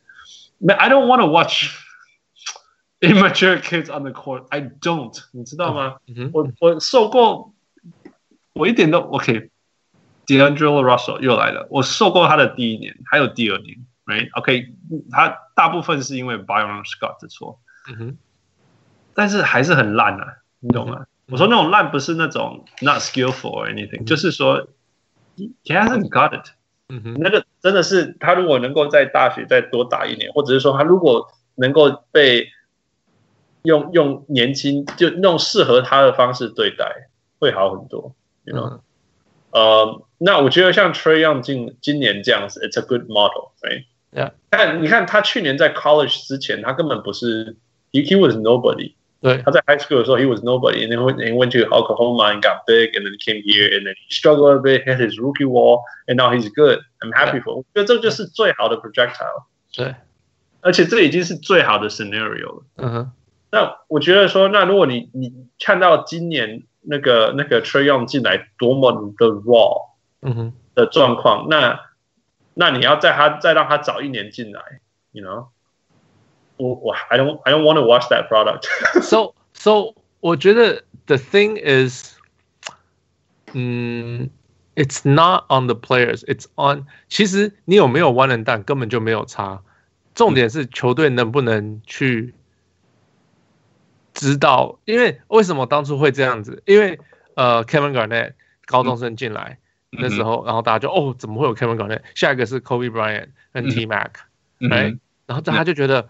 [0.67, 1.69] ，I don't want to watch。
[3.03, 5.99] Immature kids on the court, I don't，你知道吗？
[6.09, 7.55] 嗯、我我受过，
[8.55, 14.74] 我一点都 OK。D'Angelo Russell 又来了，我受过他的第一年，还有第二年，right？OK，、okay,
[15.11, 18.16] 他大部分是因为 Byron Scott 的错，嗯哼，
[19.14, 20.99] 但是还是很烂啊，你懂吗？
[21.01, 24.68] 嗯、我说那种烂不是那种 not skillful or anything，、嗯、就是说
[25.36, 26.51] he hasn't got it，
[26.91, 32.51] 嗯哼，那个真的是他如果能够在大学再多打一年，或者是说他如果能够被
[33.64, 37.09] 用用年轻就用适合他的方式对待
[37.39, 38.80] 会好很多，you know？
[39.51, 44.32] 呃，那我觉得像 Trae Young 今今年这样子，it's a good model，right？Yeah。
[44.49, 47.55] 但你看他去年在 college 之前，他根本不是
[47.91, 48.93] ，he he was nobody。
[49.22, 53.41] 对，他在 high school 的时候，he was nobody，and then he went to Oklahoma and got big，and then came
[53.41, 56.80] here，and then he struggled a bit，hit his rookie wall，and now he's good。
[56.99, 57.55] I'm happy for。
[57.55, 59.45] 我觉得这就是最好的 projectile。
[59.74, 59.95] 对，
[60.61, 62.64] 而且这已经是最好的 scenario 了。
[62.78, 63.11] 嗯哼。
[63.53, 71.80] 那我觉得说，那如果你你看到今年那个那个 Trae Young 进来多么的 raw， 嗯哼的状况，那
[72.55, 74.61] 那你要在他再让他早一年进来，
[75.12, 75.47] you know，
[76.57, 78.66] 我我 I don't I don't want to watch that product。
[79.01, 82.16] So so 我觉得 the thing is，
[83.55, 84.28] 嗯，
[84.74, 86.86] it's not on the players，it's on。
[87.09, 89.62] 其实你有没有 one and done 根本就没有差，
[90.14, 92.34] 重点是球队能不能去
[94.14, 96.61] 知道，因为为什么当初会这样子？
[96.66, 96.99] 因为
[97.36, 98.34] 呃，Kevin Garnett
[98.66, 99.57] 高中生进来、
[99.91, 102.01] 嗯、那时候，然后大家就哦，怎么会有 Kevin Garnett？
[102.16, 104.11] 下一个是 Kobe Bryant 跟 T Mac，
[104.72, 106.01] 哎、嗯，然后大家就觉得。
[106.01, 106.09] 嗯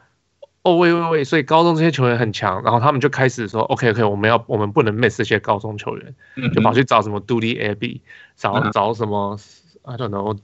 [0.63, 1.23] 哦，喂喂喂！
[1.25, 6.15] 所以高中这些球员很强，然后他们就开始说：“OK OK，我们要我们不能 miss 这些高中球员，
[6.53, 7.99] 就跑去找什么 Dudi Abbey，
[8.37, 9.37] 找找什么
[9.81, 10.39] I don't know，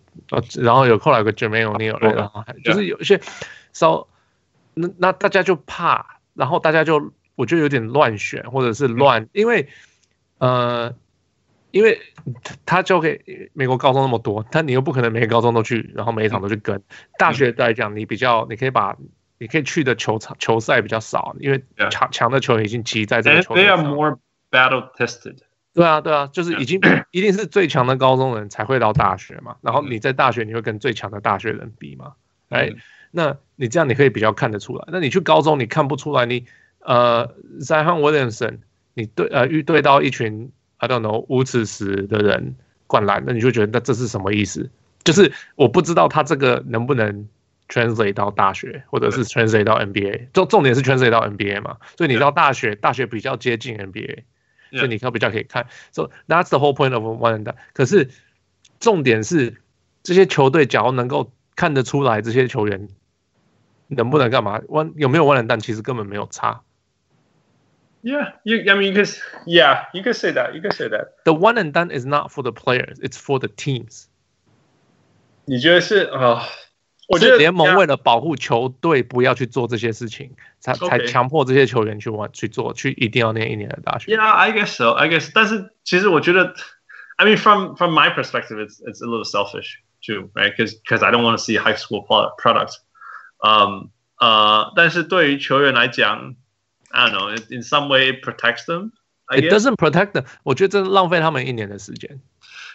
[0.62, 3.22] 然后有后来有个 Jermaine O'Neal，然后就是有一些
[3.72, 4.08] ，so
[4.74, 9.70] 那那大家就怕，然后大家就我觉得有点乱选或者是乱，因为
[10.40, 10.94] 呃，
[11.72, 12.00] 因为
[12.66, 16.84] 他交给美国高中那么多，但你又不可能每个高中都去，然后每一场都去跟。
[17.18, 18.98] 大学来讲，你比较你可以把。
[19.42, 23.64] 你可以去的球场球赛比较少，因为强强的球员已经集在这个球场上。
[23.64, 24.20] They are more
[24.52, 25.38] battle tested。
[25.74, 26.82] 对啊，对啊，就是已经
[27.12, 29.56] 一定是最强的高中人才会到大学嘛。
[29.62, 32.16] 然后你在大学你会跟最强的大学人比嘛？
[32.50, 32.70] 哎，
[33.12, 34.84] 那你这样你可以比较看得出来。
[34.92, 36.46] 那你去高中你看不出来，你
[36.80, 38.60] 呃，Zion Williamson，
[38.94, 42.56] 你对呃遇对到一群 I don't know 无耻死的人
[42.88, 44.70] 灌篮，那你就觉得那这是什么意思？
[45.04, 47.28] 就是我不知道他这个能不能。
[47.72, 54.24] translate 到大学，或者是 translate 到 NBA，重重点是 translate 到 NBA 嘛，所以你到大学，大学比较接近 NBA，
[54.72, 55.68] 所以你看比较可以看。
[55.92, 57.54] So that's the whole point of one and done。
[57.74, 58.10] 可是
[58.80, 59.62] 重点是
[60.02, 62.90] 这些球队，假如能够看得出来这些球员
[63.86, 66.62] 能不能干嘛，one 有没有 one and done，其实根本没有差。
[68.03, 71.15] Yeah, you, I mean, because yeah, you can say that, you can say that.
[71.25, 74.09] The one and done is not for the players, it's for the teams.
[75.47, 76.43] 你觉得是啊？
[77.09, 84.15] 我觉得联盟为了保护球队不要去做这些事情，才才强迫这些球员去玩去做，去一定要念一年的大学。
[84.15, 84.93] Yeah, I guess so.
[84.93, 85.31] I guess.
[85.35, 86.55] 但是其实我觉得，
[87.17, 90.55] I mean, from from my perspective, it's it's a little selfish too, right?
[90.57, 92.73] Because because I don't want to see high school product.
[93.41, 96.37] Um, 呃，但是对于球员来讲
[96.91, 98.93] ，I don't know, in some way it protects them.
[99.31, 100.27] It doesn't protect them.
[100.43, 102.21] 我觉得这浪费他们一年的时间。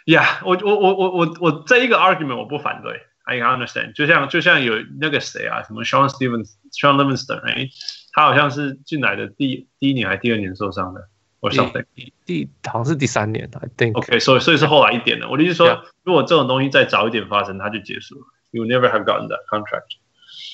[0.05, 3.01] Yeah，我我我我我我这一个 argument 我不反对。
[3.25, 7.69] I understand，就像就像有那个谁啊，什么 Sean Stevens、Sean Livingston，哎，
[8.11, 11.07] 他好像是进来的第第一年还是第二年受伤的，
[11.39, 15.29] 我 something 第第好像是第三年，I think。OK，所以所以是后来一点的。
[15.29, 18.21] 我的意思说，如果这种东西再早一点发生，它就结束了。
[18.49, 19.99] You never have gotten that contract。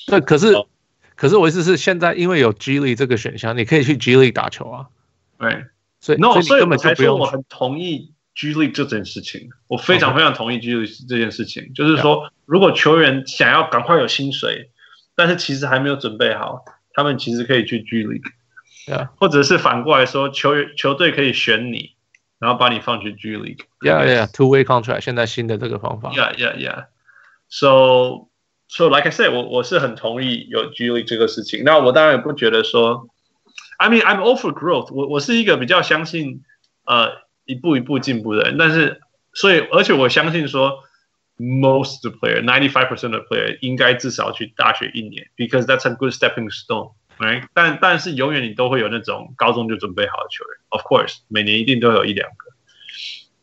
[0.06, 0.52] 对，可是
[1.21, 4.87] 可是我意思是，现在因为有 G League 这个选项，你可以去 G League 打球啊。
[5.37, 5.65] 对，
[5.99, 7.19] 所以 no，所以根本就不用。
[7.19, 8.11] 我很同意。
[8.33, 11.73] G League 这件事情，我非常非常同意 G League 这件事情。
[11.75, 14.71] 就是说，如果球员想要赶快有薪水，
[15.15, 16.63] 但是其实还没有准备好，
[16.93, 19.09] 他们其实可以去 G League，Yeah.
[19.17, 21.91] 或者是反过来说，球员球队可以选你，
[22.39, 23.59] 然后把你放去 G League。
[23.81, 26.11] Yeah, yeah, two way contract，现在新的这个方法。
[26.11, 26.85] Yeah, yeah, yeah.
[27.49, 28.29] So,
[28.70, 31.62] so like I said，我我是很同意有 G League 这个事情。
[31.64, 33.08] 那我当然也不觉得说，
[33.78, 35.04] I mean, I'm all for growth 我。
[35.04, 36.42] 我我是一个比较相信，
[36.84, 37.26] 呃。
[37.48, 39.00] 一步一步进步的人，但是
[39.32, 40.82] 所以而且我相信说，
[41.38, 47.44] most player ninety five percent of player 应该至少去大学一年，because that's a good stepping stone，right？
[47.54, 52.46] 但但是永远你都会有那种高中就准备好的球员，of course，每年一定都有一两个。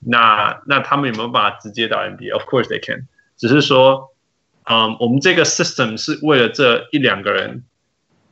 [0.01, 3.07] 那那他们有没有办法直接到 NBA？Of course they can，
[3.38, 4.09] 只是说，
[4.68, 7.64] 嗯，我们这个 system 是为了这一两个人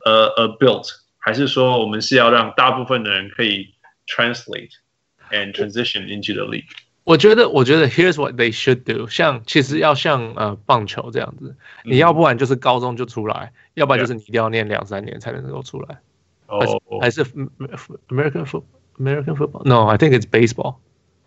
[0.05, 3.73] 呃呃 built，还是说我们是要让大部分的人可以
[4.07, 6.65] translate？and transition into the league。
[7.03, 9.07] 我觉得，我觉得 here's what they should do。
[9.07, 15.99] 像其实要像呃棒球这样子，你要不然就是高中就出来，要不然就是你一定要念两三年才能够出来。
[16.47, 16.59] 哦，
[17.01, 18.63] 还是 American football
[18.99, 20.75] American football No, I think it's baseball.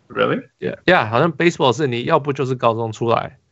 [0.09, 0.42] Really?
[0.61, 1.09] Yeah, yeah.
[1.09, 3.47] 好像 baseball 是你要不就是高中出来，你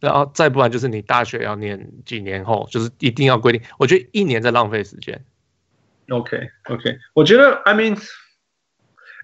[0.00, 3.60] 然后再不然就是你大学要念几年后，就是一定要规定。
[3.78, 5.24] 我觉得一年在浪费时间。
[6.08, 6.98] OK, OK。
[7.14, 7.98] 我觉得 I mean。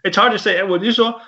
[0.07, 1.18] It's hard to say，我就是说，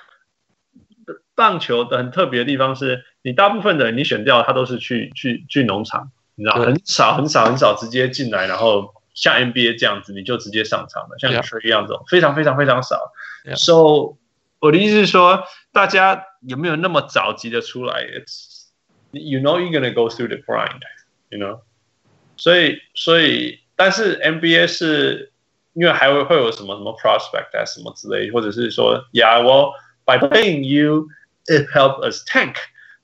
[1.34, 13.12] 棒球的很特别的地方是，你大部分的人你选掉，他都是去去去农场，你知道，很少很少很少直接进来，然后像 NBA 这样子，你就直接上场了，像 Trey 一样这种，非常非常非常少。
[13.56, 14.18] So，
[14.58, 18.55] 我的意思是说，大家有没有那么着急的出来？It's
[19.15, 21.61] you know you're gonna go through the grind，you know。
[22.37, 25.29] 所以所以，但是 NBA 是。
[25.73, 29.71] 因为还会会有什么什么 prospect 啊什么之类，或者是说，Yeah，well
[30.03, 31.07] by paying you
[31.45, 32.55] it helped us tank.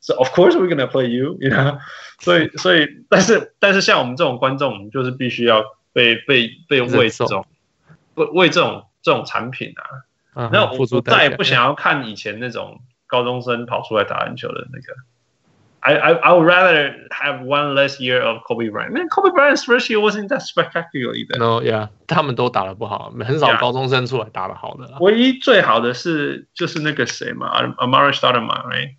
[0.02, 1.80] So of course we're gonna play you, you know.
[2.20, 5.64] 所以所以，但是但是像我们这种观众，我们就是必须要
[5.94, 7.46] 被被被喂这种，
[8.16, 10.50] 喂喂这种这种产品啊。
[10.52, 14.94] 那我我再也不想要看以前那种高中生跑出来打篮球的那个。
[15.82, 18.94] I I I would rather have one less year of Kobe Bryant.
[18.94, 21.38] Man, Kobe Bryant's first year wasn't that spectacular either.
[21.38, 24.98] No, yeah，他们都打得不好，很少高中生出来打得好的。
[25.00, 28.96] 唯一最好的是就是那个谁嘛，Amar'e Stoudemire，right?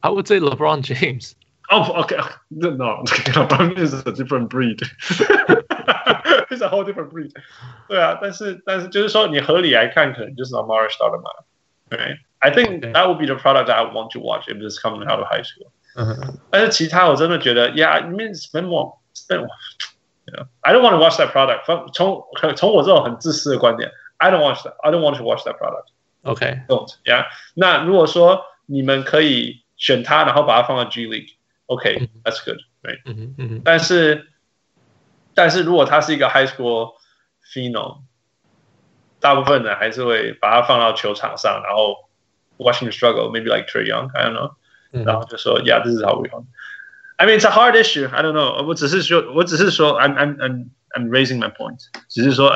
[0.00, 1.34] I would say LeBron James.
[1.68, 2.18] Oh, okay.
[2.50, 4.82] No, LeBron James is a different breed.
[6.50, 7.32] It's a whole different breed.
[7.88, 11.44] 对啊，但是但是就是说，你合理来看，可能就是 Amar'e Stoudemire.
[11.90, 12.16] Right?
[12.40, 15.08] I think that would be the product that I want to watch if it's coming
[15.08, 15.70] out of high school.
[16.50, 19.50] 但是其他我真的觉得，Yeah, I mean spend more, spend more.
[20.26, 21.64] You know, I don't want to watch that product.
[21.92, 22.24] 从
[22.56, 24.74] 从我这种很自私的观点，I don't watch that.
[24.82, 25.88] I don't want to watch that product.
[26.24, 26.62] Okay.
[26.66, 26.88] Don't.
[27.04, 27.26] Yeah.
[27.54, 31.34] 那如果说你们可以选它，然后把它放到 G League.
[31.66, 33.00] OK, that's good, right?
[33.04, 33.62] 嗯嗯。
[33.64, 34.28] 但是，
[35.34, 36.94] 但是如果他是一个 high school
[37.52, 38.02] phenom，
[39.26, 42.08] 大部分人还是会把它放到球场上，然后
[42.58, 44.54] watch him struggle, maybe like Trae Young, I don't know，
[44.90, 46.46] 然后就说，Yeah, this is how we won.
[47.18, 48.08] I mean, it's a hard issue.
[48.08, 48.64] I don't know.
[48.66, 51.78] 我只是说，我只是说，I'm I'm I'm I'm raising my point.
[52.08, 52.48] 只是说，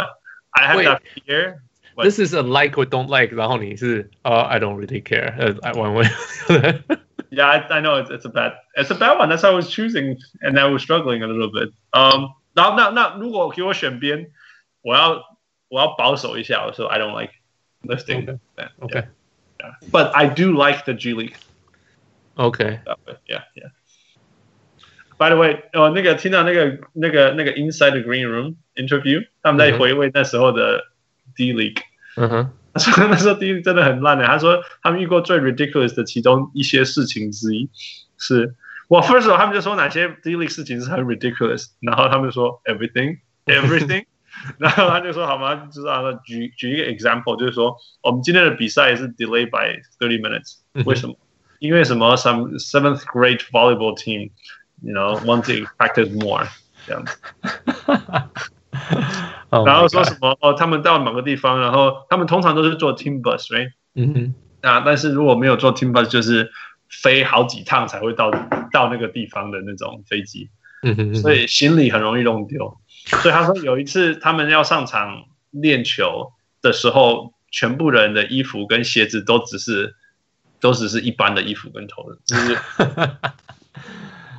[0.51, 1.59] I have that fear.
[2.03, 3.35] This is a like or don't like.
[3.35, 5.33] 然后你是，Oh, I don't really care.
[5.63, 6.07] I one way.
[7.31, 9.29] Yeah, I, I know it's, it's a bad it's a bad one.
[9.29, 11.73] That's how I was choosing, and I was struggling a little bit.
[11.93, 14.31] Um, 然后那那如果给我选边，
[14.83, 15.23] 我要
[15.71, 17.33] 我要保守一下，我说 I don't like
[17.83, 18.39] lifting.
[18.57, 18.69] Okay.
[18.81, 19.09] Okay.
[19.59, 19.75] Yeah.
[19.91, 21.35] But I do like the G League.
[22.37, 22.81] Okay.
[23.27, 23.71] Yeah, yeah.
[25.19, 30.85] By the way，哦，那个听到那个那个那个 Inside the Green Room interview，他们在回味那时候的
[31.35, 31.81] D League。
[32.17, 32.53] 嗯哼。
[32.75, 34.27] 他说那时候 D League 真的很烂的。
[34.27, 37.71] 他说他们遇过最 ridiculous 的其中一些事情之一
[38.19, 38.55] 是，
[38.89, 44.05] 我 first of all 他们就说哪些 D League 事情是很 ridiculous，然后他们说 everything everything，
[44.58, 45.56] 然后他就说好吗？
[45.72, 51.16] 就是啊，举举一个 example，就是说我们今天的比赛是 delay by thirty minutes，为什么？
[51.60, 56.48] 因为什么？Some seventh grade volleyball team，you know want to practice more，
[56.88, 57.18] 这样子。
[59.50, 60.54] 然后说什么哦？
[60.54, 63.74] 他们到某个地方，然后他们通常都是坐 team bus，right？
[63.96, 64.36] 嗯哼。
[64.62, 66.52] 啊，但是如果没有坐 team bus，就是
[66.90, 68.32] 飞好几趟才会到
[68.72, 70.50] 到那个地方的那种飞机。
[71.22, 72.78] 所以行李很容易弄丢。
[73.22, 79.96] 所以他说有一次他们要上场练球的时候，全部人的衣服跟鞋子都只是
[80.60, 82.58] 都只是一般的衣服跟头，就是。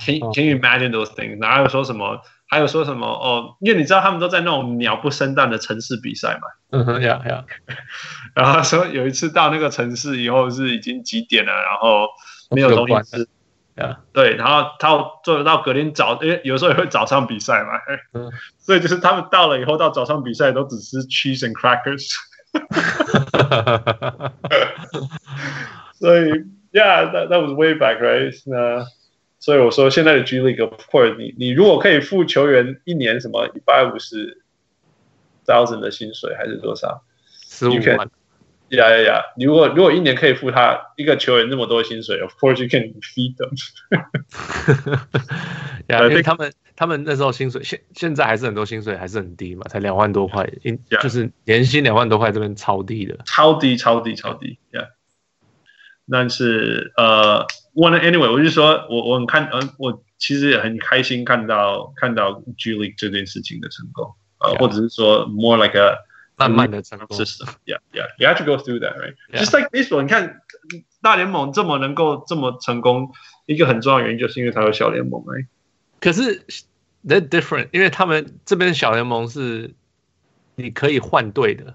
[0.05, 1.41] Can Can you imagine those things？
[1.41, 2.21] 然后还有说什么？
[2.49, 3.07] 还有说什么？
[3.07, 6.49] 哦，因为你知道他们都在那种鸟不生蛋的城市比赛嘛。
[6.71, 7.45] 嗯哼，呀呀。
[8.35, 12.09] 然后说有一次到那个城市以后是已经几点了，然后
[12.51, 13.29] 没有东西吃。
[13.77, 14.01] 呀。
[14.13, 17.71] 对，然后到做到隔天早，因为有时候也会早上比赛嘛。
[18.13, 18.31] 嗯。
[18.59, 22.15] 所以就是他们到了以后到早上比赛都只吃 cheese and crackers。
[25.95, 26.31] 所以
[26.73, 28.33] ，Yeah，that that was way back, right？
[28.47, 28.87] 那。
[29.45, 34.41] 所以我说，现在的 G League，或者你你如果可以付球员一年什么一百五十
[35.45, 37.03] thousand 的薪水，还是多少？
[37.27, 38.09] 十五万。
[38.77, 39.23] 呀呀呀！
[39.37, 43.53] 你如果如果一年可以付他一个球员那么多薪水，Of course you can feed them。
[45.89, 50.49] 呀，因为他们他们那时候薪水现现在还是很多薪水还是很低嘛，才两万多块，
[51.01, 54.85] 就是年薪两万多块，这边超低的，超低超低超低呀。
[56.11, 57.47] 但是呃。
[57.75, 64.61] One anyway，我就说我我很看，嗯，我其实也很开心看到看到 G League 这件事情的成功，呃，yeah.
[64.61, 65.97] 或者是说 more like a
[66.37, 70.41] 慢慢的成功 system，yeah yeah，you have to go through that right，just、like baseball，你看
[71.01, 73.13] 大联盟这么能够这么成功，
[73.47, 75.47] 一个很重要的原因就是因为它有小联盟，right？
[76.01, 76.45] 可是
[77.07, 79.73] they're different，因为他们这边小联盟是
[80.57, 81.75] 你可以换队的。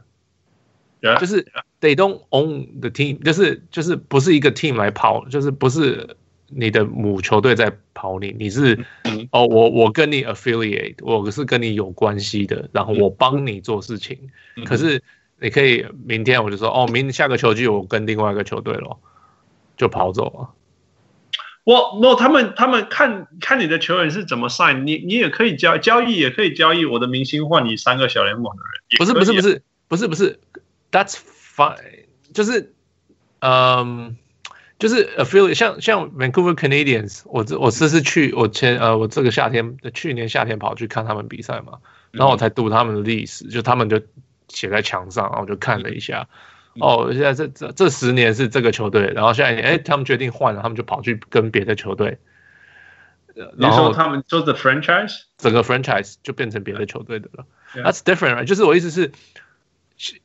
[1.00, 1.46] Yeah, 就是
[1.80, 6.18] they don't own the team，就是就是不是一个 team 来跑，就是不是
[6.50, 14.18] 你的母球队在跑你，你是、嗯、哦，我我跟你 affiliate，我是跟你有关系的，然后我帮你做事情。
[14.56, 15.02] 嗯、可是
[15.40, 19.00] 你可以明天我就说哦，明下个球季我跟另外一个球队咯，
[19.76, 20.50] 就跑走了。
[21.64, 28.98] 我那他们他们看看你的球员是怎么 sign，你你也可以交交易，也可以交易我的明星换你三个小联盟的人。
[28.98, 30.40] 不是不是不是不是不是。
[30.90, 32.74] That's fine，就是，
[33.42, 34.16] 嗯，
[34.80, 41.80] 就是 affiliate，像像 Vancouver Canadians，我这我这次去，我前呃，我这个夏天的去年夏天跑去看他们比赛嘛，
[42.12, 44.00] 然后我才读他们的历史，就他们就
[44.50, 46.28] 写在墙上，然后我就看了一下，
[46.80, 52.18] 哦，现在这这这十年是这个球队，然后现在哎，他们决定换了，他们就跑去跟别的球队。
[53.56, 57.46] 然后他们做的 franchise，整个 franchise 就变成别的球队的了。
[57.76, 58.44] That's different?
[58.46, 59.12] 就是我意思是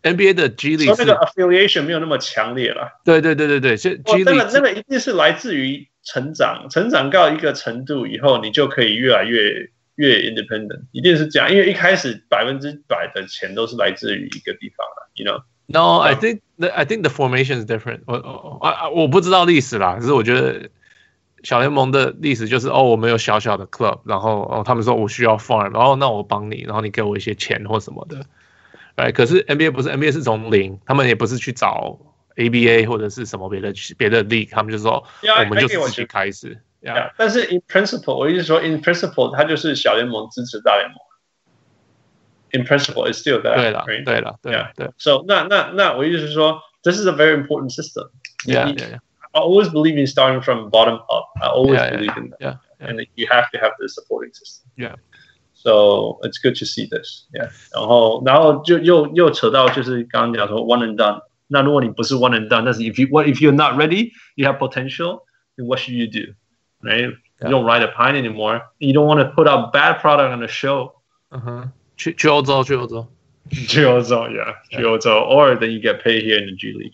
[0.02, 3.00] ，NBA 的 G League 那个 affiliation 没有那么强烈了。
[3.04, 11.52] 对对对对对，所以 G League 那个一定是来自于成长，成长到一个程度以后，你就可以越来越越 independent，一定是这样。
[11.52, 15.42] 因为一开始百分之百的钱都是来自于一个地方了，you know。
[15.66, 18.14] No，I think the I think the formation is different 我。
[18.14, 20.68] 我我我不知道历史啦，可是我觉得。
[21.44, 28.24] 小联盟的历史就是哦，我们有小小的 club，然后哦，他们说我需要 farm，然后那我帮你，然后你给我一些钱或什么的，
[28.95, 31.99] 哎，可是 NBA 不是 NBA 是从零，他们也不是去找
[32.35, 36.59] ABA 或者是什么别的别的 league，他们就说 yeah, 我们就是自己开始。
[36.81, 37.13] Yeah, yeah.
[37.17, 40.97] 但是 in principle，我意思说 in principle，它就是小联盟支持大联盟。
[42.51, 43.55] In principle, it's still that.
[43.55, 44.89] 对了，对了，对了，对。
[44.97, 48.09] So 那那那我意思是说，this is a very important system.
[48.45, 48.99] Yeah, yeah, yeah.
[49.33, 51.25] I always believe in starting from bottom up.
[51.41, 52.39] I always yeah, believe yeah, in that.
[52.39, 52.87] Yeah, yeah.
[52.87, 54.71] And you have to have the supporting system.
[54.77, 54.95] Yeah.
[55.61, 57.25] So it's good to see this.
[57.33, 57.49] Yeah.
[57.73, 61.21] 然后然后就又又扯到就是刚刚讲说 one and done。
[61.47, 65.23] 那如果你不是 one and done，但是 if you what if you're not ready, you have potential,
[65.55, 66.33] then what should you do?
[66.81, 67.13] Right?
[67.39, 67.49] Yeah.
[67.49, 68.61] You don't ride a pine anymore.
[68.79, 70.93] You don't want to put out bad product on the show.
[71.29, 73.07] 嗯哼，去去欧洲，去欧洲，
[73.49, 76.93] 去欧洲，Yeah，去欧洲，or then you get paid here in the G League.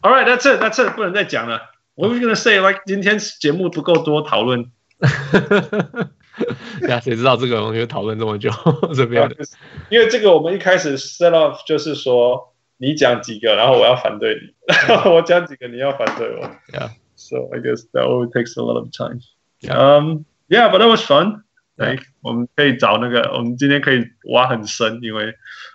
[0.00, 0.60] All right, that's it.
[0.60, 0.94] That's it.
[0.94, 1.60] 不能再讲了。
[1.96, 4.70] 我 was gonna say like 今天节目不够多讨论。
[6.87, 8.49] 呀，谁知道这个东西讨论这么久？
[8.95, 9.35] 这边的，
[9.89, 14.53] 因为这个我们一开始 set off 就是说你讲几个，然后我要反对你；
[15.13, 16.41] 我讲几个，你要反对我。
[16.71, 16.89] Yeah.
[17.15, 19.21] So I guess that always takes a lot of time.
[19.69, 21.43] Um, yeah, but that was fun.
[21.75, 25.33] Like 我们可以找那个，我们今天可以挖很深，因为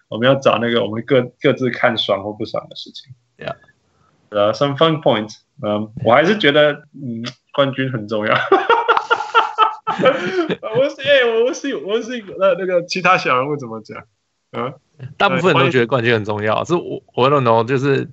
[0.09, 3.15] 我们要找那个我们各各自看爽或不爽的事情。
[3.39, 3.55] Yeah.
[4.31, 8.35] 呃、uh,，some fun points，嗯，我还是觉得，嗯，冠军很重要。
[10.77, 14.05] 我是，哎，我是，我是，那那个其他小人物怎么讲？
[14.53, 14.75] 嗯，
[15.17, 18.09] 大部分人都觉得冠军很重要，是我我 don't know，就是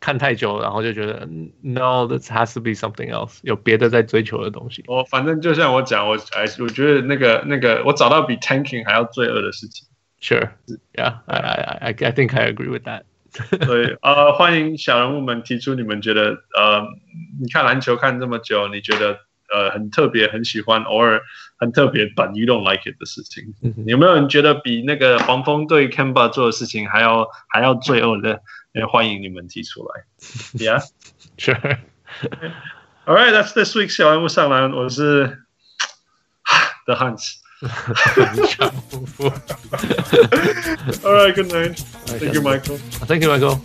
[0.00, 1.28] 看太久，然后就觉得
[1.62, 4.82] ，no，this has to be something else，有别的在追求的东西。
[4.88, 9.86] 我反正就像我讲，我哎，我觉得那个那个，我找到比 tanking 还要罪恶的事情。
[10.20, 13.02] Sure，yeah，I I I I think I agree with that。
[13.64, 16.82] 对，呃，欢迎小人物们提出你们觉得，呃，
[17.40, 19.20] 你看篮球看这么久，你觉得
[19.53, 21.21] 呃很特别、很喜欢，偶尔
[21.57, 23.53] 很特别，but you don't like it 的事情，
[23.85, 28.41] 有没有人觉得比那个黄蜂对 Kemba 做的事情还要还要罪恶的？
[28.73, 30.03] 也欢迎你们提出来。
[30.53, 35.39] Yeah，sure。All right, that's this week 小人物上篮，我是
[36.85, 37.37] The Hans。
[41.03, 41.79] All right, good night.
[42.05, 42.77] Thank you, Michael.
[43.07, 43.59] Thank you, Michael.